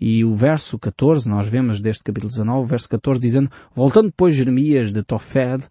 E 0.00 0.24
o 0.24 0.32
verso 0.32 0.78
14, 0.78 1.28
nós 1.28 1.46
vemos 1.46 1.78
deste 1.78 2.02
capítulo 2.02 2.30
19, 2.30 2.64
o 2.64 2.66
verso 2.66 2.88
14 2.88 3.20
dizendo, 3.20 3.50
voltando 3.74 4.06
depois 4.06 4.34
Jeremias 4.34 4.90
de 4.90 5.02
Tofed, 5.02 5.68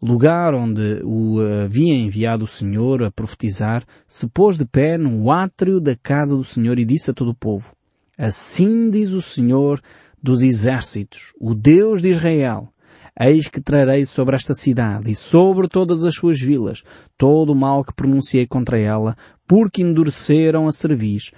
lugar 0.00 0.54
onde 0.54 1.00
o 1.04 1.40
havia 1.64 1.94
enviado 1.94 2.44
o 2.44 2.48
Senhor 2.48 3.02
a 3.02 3.10
profetizar, 3.10 3.84
se 4.06 4.26
pôs 4.28 4.56
de 4.56 4.64
pé 4.64 4.96
no 4.96 5.30
átrio 5.30 5.80
da 5.80 5.96
casa 5.96 6.36
do 6.36 6.44
Senhor 6.44 6.78
e 6.78 6.84
disse 6.84 7.10
a 7.10 7.14
todo 7.14 7.30
o 7.30 7.36
povo, 7.36 7.74
Assim 8.16 8.90
diz 8.90 9.12
o 9.12 9.22
Senhor 9.22 9.80
dos 10.20 10.42
exércitos, 10.42 11.32
o 11.40 11.54
Deus 11.54 12.02
de 12.02 12.08
Israel, 12.08 12.72
Eis 13.20 13.48
que 13.48 13.60
trarei 13.60 14.06
sobre 14.06 14.36
esta 14.36 14.54
cidade 14.54 15.10
e 15.10 15.14
sobre 15.14 15.66
todas 15.66 16.04
as 16.04 16.14
suas 16.14 16.40
vilas 16.40 16.84
todo 17.16 17.50
o 17.50 17.54
mal 17.54 17.82
que 17.82 17.92
pronunciei 17.92 18.46
contra 18.46 18.78
ela, 18.78 19.16
porque 19.44 19.82
endureceram 19.82 20.68
a 20.68 20.72
cerviz 20.72 21.32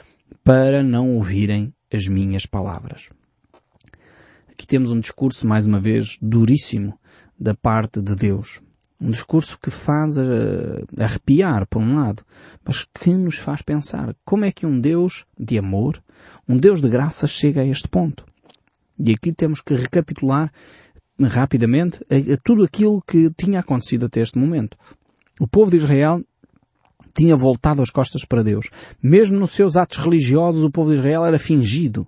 para 0.44 0.82
não 0.82 1.16
ouvirem 1.16 1.72
as 1.90 2.06
minhas 2.06 2.44
palavras. 2.44 3.08
Aqui 4.50 4.66
temos 4.66 4.90
um 4.90 5.00
discurso, 5.00 5.46
mais 5.46 5.64
uma 5.64 5.80
vez, 5.80 6.18
duríssimo 6.20 7.00
da 7.40 7.54
parte 7.54 8.02
de 8.02 8.14
Deus. 8.14 8.61
Um 9.00 9.11
discurso 9.11 9.59
que 9.59 9.70
faz 9.70 10.18
uh, 10.18 10.23
arrepiar, 10.99 11.66
por 11.66 11.80
um 11.80 11.97
lado, 11.97 12.23
mas 12.62 12.87
que 12.94 13.11
nos 13.14 13.38
faz 13.38 13.62
pensar 13.62 14.14
como 14.26 14.44
é 14.44 14.52
que 14.52 14.66
um 14.66 14.78
Deus 14.78 15.25
de 15.38 15.59
amor, 15.59 16.02
um 16.47 16.59
Deus 16.59 16.82
de 16.82 16.88
graça 16.90 17.26
chega 17.26 17.62
a 17.62 17.66
este 17.66 17.88
ponto. 17.88 18.26
E 18.99 19.12
aqui 19.12 19.32
temos 19.32 19.62
que 19.62 19.73
recapitular 19.73 20.52
rapidamente 21.18 22.04
a, 22.11 22.35
a 22.35 22.37
tudo 22.44 22.62
aquilo 22.62 23.02
que 23.06 23.30
tinha 23.30 23.61
acontecido 23.61 24.04
até 24.04 24.21
este 24.21 24.38
momento. 24.38 24.76
O 25.41 25.49
povo 25.49 25.71
de 25.71 25.78
Israel 25.78 26.23
tinha 27.14 27.34
voltado 27.34 27.80
as 27.80 27.91
costas 27.91 28.26
para 28.26 28.43
Deus. 28.43 28.69
Mesmo 29.02 29.38
nos 29.38 29.52
seus 29.52 29.76
atos 29.76 29.97
religiosos, 29.97 30.62
o 30.62 30.71
povo 30.71 30.91
de 30.91 30.97
Israel 30.97 31.25
era 31.25 31.38
fingido. 31.38 32.06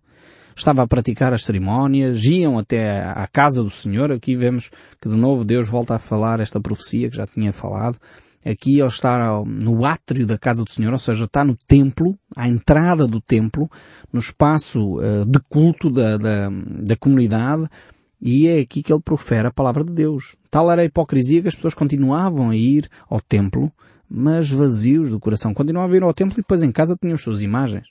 Estava 0.55 0.83
a 0.83 0.87
praticar 0.87 1.33
as 1.33 1.45
cerimónias, 1.45 2.25
iam 2.25 2.59
até 2.59 3.01
à 3.01 3.27
casa 3.27 3.63
do 3.63 3.71
Senhor. 3.71 4.13
Aqui 4.13 4.37
vemos 4.37 4.71
que 5.01 5.09
de 5.09 5.17
novo 5.17 5.45
Deus 5.45 5.69
volta 5.69 5.95
a 5.95 5.99
falar 5.99 6.41
esta 6.41 6.61
profecia 6.61 7.09
que 7.09 7.17
já 7.17 7.27
tinha 7.27 7.53
falado. 7.53 7.99
Aqui 8.45 8.81
ele 8.81 8.89
está 8.89 9.41
no 9.45 9.85
átrio 9.85 10.27
da 10.27 10.37
casa 10.37 10.65
do 10.65 10.71
Senhor, 10.71 10.93
ou 10.93 10.99
seja, 10.99 11.27
está 11.27 11.45
no 11.45 11.57
templo, 11.57 12.19
à 12.35 12.49
entrada 12.49 13.07
do 13.07 13.21
templo, 13.21 13.71
no 14.13 14.19
espaço 14.19 14.99
uh, 14.99 15.25
de 15.25 15.39
culto 15.49 15.89
da, 15.89 16.17
da, 16.17 16.49
da 16.51 16.97
comunidade, 16.97 17.69
e 18.21 18.49
é 18.49 18.61
aqui 18.61 18.83
que 18.83 18.93
ele 18.93 19.03
profere 19.03 19.47
a 19.47 19.53
palavra 19.53 19.85
de 19.85 19.93
Deus. 19.93 20.37
Tal 20.51 20.71
era 20.71 20.83
a 20.83 20.85
hipocrisia 20.85 21.41
que 21.41 21.49
as 21.49 21.55
pessoas 21.55 21.75
continuavam 21.75 22.51
a 22.51 22.57
ir 22.57 22.89
ao 23.09 23.21
templo, 23.21 23.71
mas 24.09 24.51
vazios 24.51 25.09
do 25.09 25.21
coração. 25.21 25.55
Continuavam 25.55 25.89
a 25.89 25.93
vir 25.93 26.03
ao 26.03 26.13
templo 26.13 26.35
e 26.35 26.43
depois 26.43 26.63
em 26.63 26.73
casa 26.73 26.97
tinham 27.01 27.15
as 27.15 27.23
suas 27.23 27.43
imagens. 27.43 27.89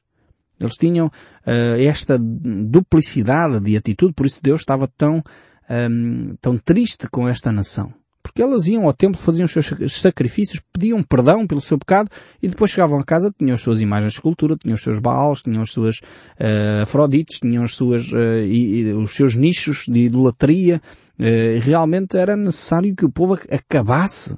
Eles 0.62 0.76
tinham 0.76 1.08
uh, 1.08 1.80
esta 1.80 2.18
duplicidade 2.20 3.60
de 3.60 3.76
atitude, 3.76 4.14
por 4.14 4.26
isso 4.26 4.40
Deus 4.42 4.62
estava 4.62 4.88
tão, 4.88 5.18
um, 5.18 5.22
ehm, 5.70 6.36
tão 6.40 6.58
triste 6.58 7.08
com 7.10 7.28
esta 7.28 7.52
nação. 7.52 7.94
Porque 8.24 8.42
elas 8.42 8.68
iam 8.68 8.86
ao 8.86 8.94
templo, 8.94 9.20
faziam 9.20 9.46
os 9.46 9.52
seus 9.52 10.00
sacrifícios, 10.00 10.62
pediam 10.72 11.02
perdão 11.02 11.48
pelo 11.48 11.60
seu 11.60 11.78
pecado 11.78 12.10
e 12.42 12.48
depois 12.48 12.72
chegavam 12.72 13.00
a 13.00 13.04
casa, 13.04 13.34
tinham 13.38 13.56
as 13.56 13.62
suas 13.62 13.82
imagens 13.82 14.14
de 14.14 14.18
escultura, 14.18 14.56
tinham 14.56 14.76
os 14.76 14.84
seus 14.84 15.00
baals, 15.00 15.42
tinham 15.42 15.64
as 15.64 15.72
suas 15.72 15.98
uh, 15.98 16.84
afrodites, 16.84 17.40
tinham 17.40 17.64
as 17.64 17.74
suas, 17.74 18.12
uh, 18.12 18.44
e, 18.46 18.82
e, 18.82 18.94
os 18.94 19.16
seus 19.16 19.36
nichos 19.36 19.86
de 19.88 20.06
idolatria. 20.06 20.80
Uh, 21.20 21.60
realmente 21.62 22.16
era 22.16 22.38
necessário 22.38 22.96
que 22.96 23.06
o 23.06 23.12
povo 23.12 23.34
acabasse 23.50 24.38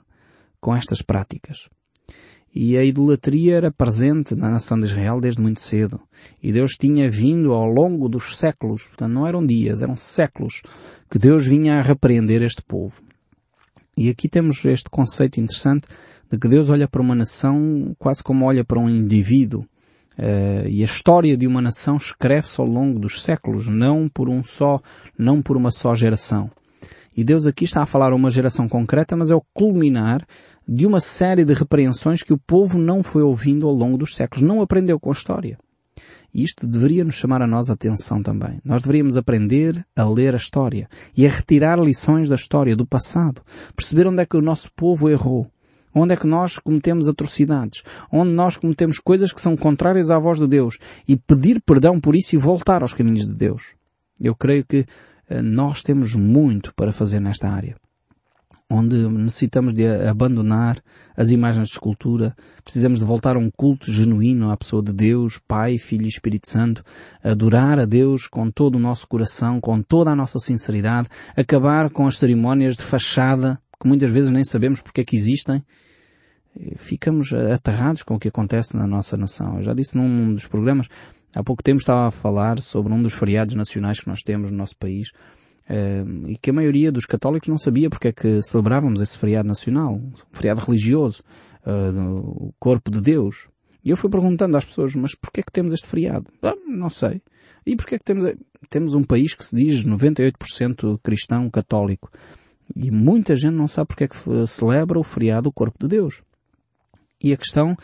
com 0.61 0.73
estas 0.73 1.01
práticas. 1.01 1.67
E 2.55 2.77
a 2.77 2.83
idolatria 2.83 3.55
era 3.55 3.71
presente 3.71 4.35
na 4.35 4.49
nação 4.49 4.79
de 4.79 4.85
Israel 4.85 5.19
desde 5.19 5.41
muito 5.41 5.59
cedo. 5.59 5.99
E 6.41 6.51
Deus 6.51 6.73
tinha 6.73 7.09
vindo 7.09 7.51
ao 7.51 7.65
longo 7.65 8.07
dos 8.07 8.37
séculos, 8.37 8.83
portanto 8.83 9.11
não 9.11 9.25
eram 9.25 9.43
dias, 9.43 9.81
eram 9.81 9.97
séculos, 9.97 10.61
que 11.09 11.17
Deus 11.17 11.47
vinha 11.47 11.77
a 11.77 11.81
repreender 11.81 12.43
este 12.43 12.61
povo. 12.61 13.01
E 13.97 14.09
aqui 14.09 14.29
temos 14.29 14.63
este 14.65 14.89
conceito 14.89 15.39
interessante 15.39 15.87
de 16.31 16.37
que 16.37 16.47
Deus 16.47 16.69
olha 16.69 16.87
para 16.87 17.01
uma 17.01 17.15
nação 17.15 17.95
quase 17.97 18.23
como 18.23 18.45
olha 18.45 18.63
para 18.63 18.79
um 18.79 18.89
indivíduo. 18.89 19.65
Uh, 20.17 20.67
e 20.67 20.83
a 20.83 20.85
história 20.85 21.35
de 21.35 21.47
uma 21.47 21.61
nação 21.61 21.97
escreve-se 21.97 22.61
ao 22.61 22.67
longo 22.67 22.99
dos 22.99 23.23
séculos, 23.23 23.67
não 23.67 24.07
por 24.07 24.29
um 24.29 24.43
só, 24.43 24.79
não 25.17 25.41
por 25.41 25.57
uma 25.57 25.71
só 25.71 25.95
geração. 25.95 26.51
E 27.15 27.23
Deus 27.23 27.45
aqui 27.45 27.65
está 27.65 27.83
a 27.83 27.85
falar 27.85 28.13
uma 28.13 28.31
geração 28.31 28.67
concreta, 28.67 29.15
mas 29.15 29.29
é 29.29 29.35
o 29.35 29.43
culminar 29.53 30.25
de 30.67 30.85
uma 30.85 30.99
série 30.99 31.45
de 31.45 31.53
repreensões 31.53 32.23
que 32.23 32.33
o 32.33 32.37
povo 32.37 32.77
não 32.77 33.03
foi 33.03 33.21
ouvindo 33.21 33.67
ao 33.67 33.73
longo 33.73 33.97
dos 33.97 34.15
séculos, 34.15 34.47
não 34.47 34.61
aprendeu 34.61 34.99
com 34.99 35.09
a 35.09 35.13
história. 35.13 35.57
E 36.33 36.43
isto 36.43 36.65
deveria 36.65 37.03
nos 37.03 37.15
chamar 37.15 37.41
a 37.41 37.47
nós 37.47 37.69
a 37.69 37.73
atenção 37.73 38.23
também. 38.23 38.59
Nós 38.65 38.81
deveríamos 38.81 39.17
aprender 39.17 39.85
a 39.95 40.03
ler 40.09 40.33
a 40.33 40.37
história 40.37 40.89
e 41.15 41.27
a 41.27 41.29
retirar 41.29 41.79
lições 41.79 42.27
da 42.27 42.35
história, 42.35 42.75
do 42.75 42.87
passado. 42.87 43.43
Perceber 43.75 44.07
onde 44.07 44.23
é 44.23 44.25
que 44.25 44.35
o 44.35 44.41
nosso 44.41 44.71
povo 44.75 45.09
errou. 45.09 45.47
Onde 45.93 46.13
é 46.13 46.17
que 46.17 46.25
nós 46.25 46.57
cometemos 46.57 47.07
atrocidades. 47.07 47.83
Onde 48.11 48.31
nós 48.31 48.57
cometemos 48.57 48.97
coisas 48.97 49.31
que 49.31 49.41
são 49.41 49.55
contrárias 49.55 50.09
à 50.09 50.17
voz 50.17 50.39
de 50.39 50.47
Deus. 50.47 50.79
E 51.07 51.15
pedir 51.15 51.61
perdão 51.61 51.99
por 51.99 52.15
isso 52.15 52.35
e 52.35 52.39
voltar 52.39 52.81
aos 52.81 52.95
caminhos 52.95 53.27
de 53.27 53.33
Deus. 53.33 53.75
Eu 54.19 54.33
creio 54.33 54.65
que 54.65 54.87
eh, 55.29 55.39
nós 55.39 55.83
temos 55.83 56.15
muito 56.15 56.73
para 56.73 56.91
fazer 56.91 57.19
nesta 57.19 57.47
área 57.47 57.75
onde 58.73 59.07
necessitamos 59.07 59.73
de 59.73 59.85
abandonar 59.87 60.81
as 61.15 61.29
imagens 61.29 61.67
de 61.67 61.73
escultura, 61.73 62.35
precisamos 62.63 62.97
de 62.97 63.05
voltar 63.05 63.35
a 63.35 63.39
um 63.39 63.49
culto 63.51 63.91
genuíno 63.91 64.49
à 64.49 64.57
pessoa 64.57 64.81
de 64.81 64.91
Deus, 64.91 65.39
Pai, 65.47 65.77
Filho 65.77 66.05
e 66.05 66.09
Espírito 66.09 66.49
Santo, 66.49 66.83
adorar 67.23 67.77
a 67.77 67.85
Deus 67.85 68.27
com 68.27 68.49
todo 68.49 68.75
o 68.75 68.79
nosso 68.79 69.07
coração, 69.07 69.61
com 69.61 69.79
toda 69.81 70.09
a 70.09 70.15
nossa 70.15 70.39
sinceridade, 70.39 71.07
acabar 71.37 71.91
com 71.91 72.07
as 72.07 72.17
cerimónias 72.17 72.75
de 72.75 72.81
fachada, 72.81 73.61
que 73.79 73.87
muitas 73.87 74.09
vezes 74.09 74.31
nem 74.31 74.43
sabemos 74.43 74.81
porque 74.81 75.01
é 75.01 75.03
que 75.03 75.15
existem, 75.15 75.63
ficamos 76.75 77.31
aterrados 77.31 78.01
com 78.01 78.15
o 78.15 78.19
que 78.19 78.29
acontece 78.29 78.75
na 78.75 78.87
nossa 78.87 79.15
nação. 79.15 79.57
Eu 79.57 79.63
já 79.63 79.73
disse 79.73 79.95
num 79.95 80.33
dos 80.33 80.47
programas, 80.47 80.87
há 81.35 81.43
pouco 81.43 81.61
tempo 81.61 81.77
estava 81.77 82.07
a 82.07 82.11
falar 82.11 82.59
sobre 82.59 82.91
um 82.91 83.03
dos 83.03 83.13
feriados 83.13 83.53
nacionais 83.53 83.99
que 83.99 84.07
nós 84.07 84.21
temos 84.23 84.49
no 84.49 84.57
nosso 84.57 84.75
país, 84.77 85.11
e 86.27 86.37
que 86.37 86.49
a 86.49 86.53
maioria 86.53 86.91
dos 86.91 87.05
católicos 87.05 87.47
não 87.47 87.57
sabia 87.57 87.89
porque 87.89 88.09
é 88.09 88.11
que 88.11 88.41
celebrávamos 88.41 89.01
esse 89.01 89.17
feriado 89.17 89.47
nacional, 89.47 89.95
um 89.95 90.11
feriado 90.31 90.61
religioso, 90.61 91.23
uh, 91.65 92.47
o 92.47 92.53
corpo 92.59 92.91
de 92.91 93.01
Deus. 93.01 93.47
E 93.83 93.89
eu 93.89 93.97
fui 93.97 94.09
perguntando 94.09 94.55
às 94.55 94.65
pessoas, 94.65 94.95
mas 94.95 95.15
porquê 95.15 95.41
é 95.41 95.43
que 95.43 95.51
temos 95.51 95.73
este 95.73 95.87
feriado? 95.87 96.25
Ah, 96.41 96.55
não 96.67 96.89
sei. 96.89 97.21
E 97.65 97.75
porquê 97.75 97.95
é 97.95 97.97
que 97.97 98.05
temos, 98.05 98.33
temos 98.69 98.93
um 98.93 99.03
país 99.03 99.33
que 99.33 99.43
se 99.43 99.55
diz 99.55 99.85
98% 99.85 100.99
cristão 101.01 101.49
católico? 101.49 102.09
E 102.75 102.89
muita 102.89 103.35
gente 103.35 103.55
não 103.55 103.67
sabe 103.67 103.87
porque 103.87 104.05
é 104.05 104.07
que 104.07 104.47
celebra 104.47 104.99
o 104.99 105.03
feriado 105.03 105.49
o 105.49 105.53
corpo 105.53 105.77
de 105.79 105.87
Deus. 105.87 106.21
E 107.21 107.33
a 107.33 107.37
questão 107.37 107.75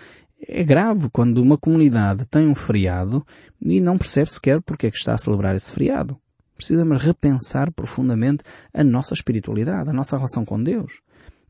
é 0.41 0.63
grave 0.63 1.09
quando 1.11 1.41
uma 1.41 1.57
comunidade 1.57 2.25
tem 2.25 2.47
um 2.47 2.55
feriado 2.55 3.25
e 3.61 3.81
não 3.81 3.97
percebe 3.97 4.31
sequer 4.31 4.61
porque 4.61 4.87
é 4.87 4.91
que 4.91 4.97
está 4.97 5.13
a 5.13 5.17
celebrar 5.17 5.55
esse 5.55 5.71
feriado. 5.71 6.17
Precisamos 6.59 7.01
repensar 7.01 7.71
profundamente 7.71 8.43
a 8.73 8.83
nossa 8.83 9.13
espiritualidade, 9.13 9.89
a 9.89 9.93
nossa 9.93 10.17
relação 10.17 10.43
com 10.43 10.61
Deus. 10.61 10.99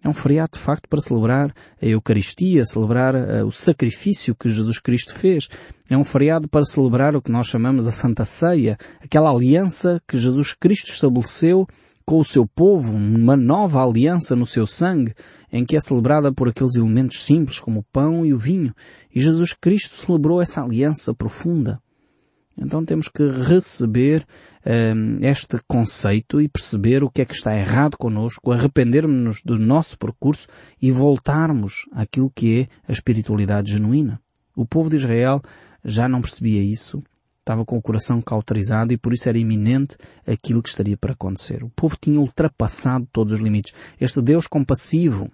É 0.04 0.08
um 0.08 0.14
feriado 0.14 0.52
de 0.54 0.60
facto 0.60 0.88
para 0.88 1.02
celebrar 1.02 1.52
a 1.82 1.86
Eucaristia, 1.86 2.64
celebrar 2.64 3.16
uh, 3.16 3.44
o 3.44 3.52
sacrifício 3.52 4.36
que 4.36 4.52
Jesus 4.52 4.78
Cristo 4.78 5.16
fez. 5.16 5.48
É 5.90 5.98
um 5.98 6.04
feriado 6.04 6.48
para 6.48 6.64
celebrar 6.64 7.16
o 7.16 7.24
que 7.24 7.32
nós 7.32 7.48
chamamos 7.48 7.88
a 7.88 7.92
Santa 7.92 8.24
Ceia, 8.24 8.78
aquela 9.04 9.32
aliança 9.32 10.00
que 10.08 10.16
Jesus 10.16 10.54
Cristo 10.54 10.92
estabeleceu 10.92 11.68
com 12.06 12.20
o 12.20 12.24
seu 12.24 12.46
povo, 12.46 12.94
uma 12.94 13.36
nova 13.36 13.84
aliança 13.84 14.36
no 14.36 14.46
seu 14.46 14.68
sangue, 14.68 15.16
em 15.52 15.66
que 15.66 15.76
é 15.76 15.80
celebrada 15.80 16.32
por 16.32 16.50
aqueles 16.50 16.76
elementos 16.76 17.26
simples 17.26 17.58
como 17.58 17.80
o 17.80 17.86
pão 17.92 18.24
e 18.24 18.32
o 18.32 18.38
vinho. 18.38 18.76
E 19.14 19.20
Jesus 19.20 19.54
Cristo 19.54 19.96
celebrou 19.96 20.40
essa 20.40 20.62
aliança 20.62 21.16
profunda. 21.16 21.82
Então 22.56 22.84
temos 22.84 23.08
que 23.08 23.28
receber 23.28 24.26
um, 24.66 25.20
este 25.22 25.60
conceito 25.68 26.42
e 26.42 26.48
perceber 26.48 27.04
o 27.04 27.10
que 27.10 27.22
é 27.22 27.26
que 27.26 27.34
está 27.34 27.56
errado 27.56 27.98
connosco, 27.98 28.52
arrependermos-nos 28.52 29.42
do 29.44 29.58
nosso 29.58 29.98
percurso 29.98 30.48
e 30.82 30.92
voltarmos 30.92 31.86
àquilo 31.92 32.32
que 32.34 32.62
é 32.62 32.68
a 32.88 32.92
espiritualidade 32.92 33.72
genuína. 33.72 34.22
O 34.56 34.66
povo 34.66 34.90
de 34.90 34.98
Israel 34.98 35.42
já 35.84 36.08
não 36.10 36.22
percebia 36.22 36.62
isso, 36.62 37.02
estava 37.40 37.66
com 37.66 37.78
o 37.78 37.82
coração 37.82 38.22
cauterizado 38.22 38.94
e 38.94 38.98
por 38.98 39.14
isso 39.14 39.28
era 39.28 39.38
iminente 39.38 39.98
aquilo 40.28 40.62
que 40.62 40.70
estaria 40.70 40.98
para 40.98 41.14
acontecer. 41.14 41.64
O 41.64 41.70
povo 41.70 41.98
tinha 42.00 42.20
ultrapassado 42.20 43.08
todos 43.12 43.34
os 43.34 43.40
limites. 43.40 43.74
Este 44.00 44.22
Deus 44.22 44.46
compassivo, 44.46 45.32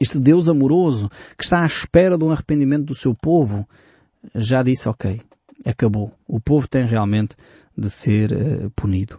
este 0.00 0.18
Deus 0.18 0.48
amoroso, 0.48 1.10
que 1.36 1.44
está 1.44 1.62
à 1.62 1.66
espera 1.66 2.16
de 2.16 2.24
um 2.24 2.30
arrependimento 2.30 2.86
do 2.86 2.94
seu 2.94 3.14
povo, 3.14 3.68
já 4.34 4.62
disse, 4.62 4.88
ok, 4.88 5.20
acabou. 5.64 6.12
O 6.26 6.40
povo 6.40 6.66
tem 6.66 6.84
realmente 6.84 7.36
de 7.78 7.88
ser 7.88 8.32
uh, 8.32 8.70
punido. 8.70 9.18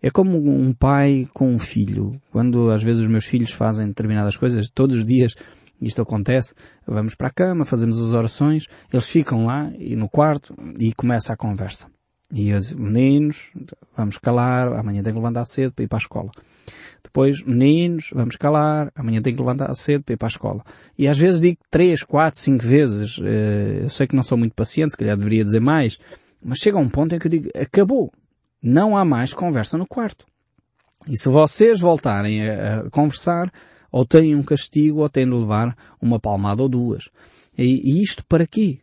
É 0.00 0.10
como 0.10 0.38
um 0.38 0.72
pai 0.72 1.26
com 1.32 1.52
um 1.52 1.58
filho. 1.58 2.12
Quando 2.30 2.70
às 2.70 2.82
vezes 2.82 3.02
os 3.02 3.08
meus 3.08 3.24
filhos 3.24 3.50
fazem 3.50 3.88
determinadas 3.88 4.36
coisas, 4.36 4.68
todos 4.68 4.98
os 4.98 5.04
dias 5.04 5.34
isto 5.80 6.00
acontece, 6.00 6.54
vamos 6.86 7.14
para 7.14 7.28
a 7.28 7.30
cama, 7.30 7.64
fazemos 7.64 7.98
as 7.98 8.12
orações, 8.12 8.66
eles 8.92 9.06
ficam 9.08 9.44
lá 9.44 9.70
e 9.78 9.94
no 9.94 10.08
quarto 10.08 10.54
e 10.78 10.92
começa 10.94 11.32
a 11.32 11.36
conversa. 11.36 11.88
E 12.32 12.52
os 12.52 12.74
meninos, 12.74 13.52
vamos 13.96 14.18
calar, 14.18 14.72
amanhã 14.78 15.02
tenho 15.02 15.14
que 15.14 15.20
levantar 15.20 15.44
cedo 15.44 15.72
para 15.72 15.84
ir 15.84 15.88
para 15.88 15.98
a 15.98 16.00
escola. 16.00 16.30
Depois, 17.04 17.42
meninos, 17.44 18.10
vamos 18.12 18.36
calar, 18.36 18.90
amanhã 18.96 19.22
tenho 19.22 19.36
que 19.36 19.42
levantar 19.42 19.72
cedo 19.74 20.02
para 20.02 20.14
ir 20.14 20.16
para 20.16 20.26
a 20.26 20.30
escola. 20.30 20.64
E 20.98 21.06
às 21.06 21.16
vezes 21.16 21.40
digo 21.40 21.58
três, 21.70 22.02
quatro, 22.02 22.40
cinco 22.40 22.64
vezes, 22.64 23.20
eh, 23.22 23.80
eu 23.82 23.88
sei 23.90 24.08
que 24.08 24.16
não 24.16 24.24
sou 24.24 24.36
muito 24.36 24.54
paciente, 24.54 24.90
se 24.90 24.96
calhar 24.96 25.16
deveria 25.16 25.44
dizer 25.44 25.60
mais, 25.60 25.98
mas 26.42 26.58
chega 26.58 26.78
um 26.78 26.88
ponto 26.88 27.14
em 27.14 27.18
que 27.18 27.26
eu 27.26 27.30
digo, 27.30 27.48
acabou. 27.54 28.12
Não 28.62 28.96
há 28.96 29.04
mais 29.04 29.32
conversa 29.32 29.76
no 29.78 29.86
quarto. 29.86 30.26
E 31.06 31.16
se 31.16 31.28
vocês 31.28 31.80
voltarem 31.80 32.48
a, 32.48 32.80
a 32.80 32.90
conversar, 32.90 33.52
ou 33.90 34.04
têm 34.04 34.34
um 34.34 34.42
castigo, 34.42 35.00
ou 35.00 35.08
têm 35.08 35.26
de 35.26 35.34
levar 35.34 35.76
uma 36.00 36.18
palmada 36.18 36.62
ou 36.62 36.68
duas. 36.68 37.08
E, 37.56 37.64
e 37.64 38.02
isto 38.02 38.24
para 38.26 38.46
quê? 38.46 38.80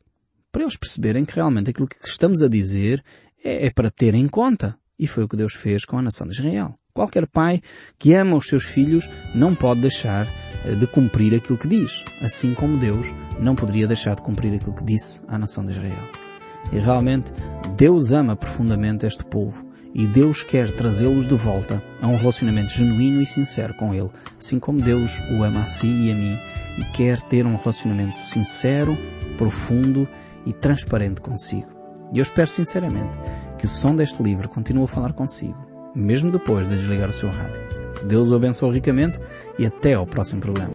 Para 0.51 0.63
eles 0.63 0.77
perceberem 0.77 1.25
que 1.25 1.35
realmente 1.35 1.69
aquilo 1.69 1.87
que 1.87 2.07
estamos 2.07 2.41
a 2.41 2.47
dizer 2.47 3.03
é, 3.43 3.67
é 3.67 3.71
para 3.71 3.91
ter 3.91 4.13
em 4.13 4.27
conta. 4.27 4.77
E 4.97 5.07
foi 5.07 5.23
o 5.23 5.27
que 5.27 5.35
Deus 5.35 5.53
fez 5.53 5.85
com 5.85 5.97
a 5.97 6.01
nação 6.01 6.27
de 6.27 6.33
Israel. 6.33 6.75
Qualquer 6.93 7.27
pai 7.27 7.61
que 7.97 8.13
ama 8.13 8.37
os 8.37 8.47
seus 8.47 8.63
filhos 8.65 9.09
não 9.33 9.55
pode 9.55 9.81
deixar 9.81 10.27
eh, 10.63 10.75
de 10.75 10.85
cumprir 10.85 11.33
aquilo 11.33 11.57
que 11.57 11.67
diz, 11.67 12.05
assim 12.21 12.53
como 12.53 12.77
Deus 12.77 13.07
não 13.39 13.55
poderia 13.55 13.87
deixar 13.87 14.15
de 14.15 14.21
cumprir 14.21 14.53
aquilo 14.53 14.75
que 14.75 14.83
disse 14.83 15.21
à 15.27 15.37
nação 15.37 15.65
de 15.65 15.71
Israel. 15.71 16.22
E 16.71 16.79
realmente 16.79 17.31
Deus 17.75 18.11
ama 18.11 18.35
profundamente 18.35 19.05
este 19.05 19.25
povo 19.25 19.73
e 19.93 20.07
Deus 20.07 20.41
quer 20.43 20.71
trazê-los 20.71 21.27
de 21.27 21.35
volta 21.35 21.83
a 22.01 22.07
um 22.07 22.15
relacionamento 22.15 22.73
genuíno 22.73 23.21
e 23.21 23.25
sincero 23.25 23.75
com 23.75 23.93
Ele, 23.93 24.09
assim 24.39 24.59
como 24.59 24.81
Deus 24.81 25.21
o 25.31 25.43
ama 25.43 25.61
a 25.61 25.65
si 25.65 25.87
e 25.87 26.11
a 26.11 26.15
mim 26.15 26.39
e 26.77 26.83
quer 26.95 27.19
ter 27.21 27.45
um 27.45 27.55
relacionamento 27.55 28.17
sincero, 28.19 28.97
profundo 29.37 30.07
e 30.45 30.53
transparente 30.53 31.21
consigo. 31.21 31.67
E 32.13 32.17
eu 32.17 32.21
espero 32.21 32.47
sinceramente 32.47 33.17
que 33.57 33.65
o 33.65 33.69
som 33.69 33.95
deste 33.95 34.21
livro 34.21 34.49
continue 34.49 34.83
a 34.83 34.87
falar 34.87 35.13
consigo, 35.13 35.57
mesmo 35.95 36.31
depois 36.31 36.67
de 36.67 36.75
desligar 36.75 37.09
o 37.09 37.13
seu 37.13 37.29
rádio. 37.29 37.61
Deus 38.05 38.31
o 38.31 38.35
abençoe 38.35 38.73
ricamente 38.73 39.19
e 39.57 39.65
até 39.65 39.93
ao 39.93 40.05
próximo 40.05 40.41
programa. 40.41 40.71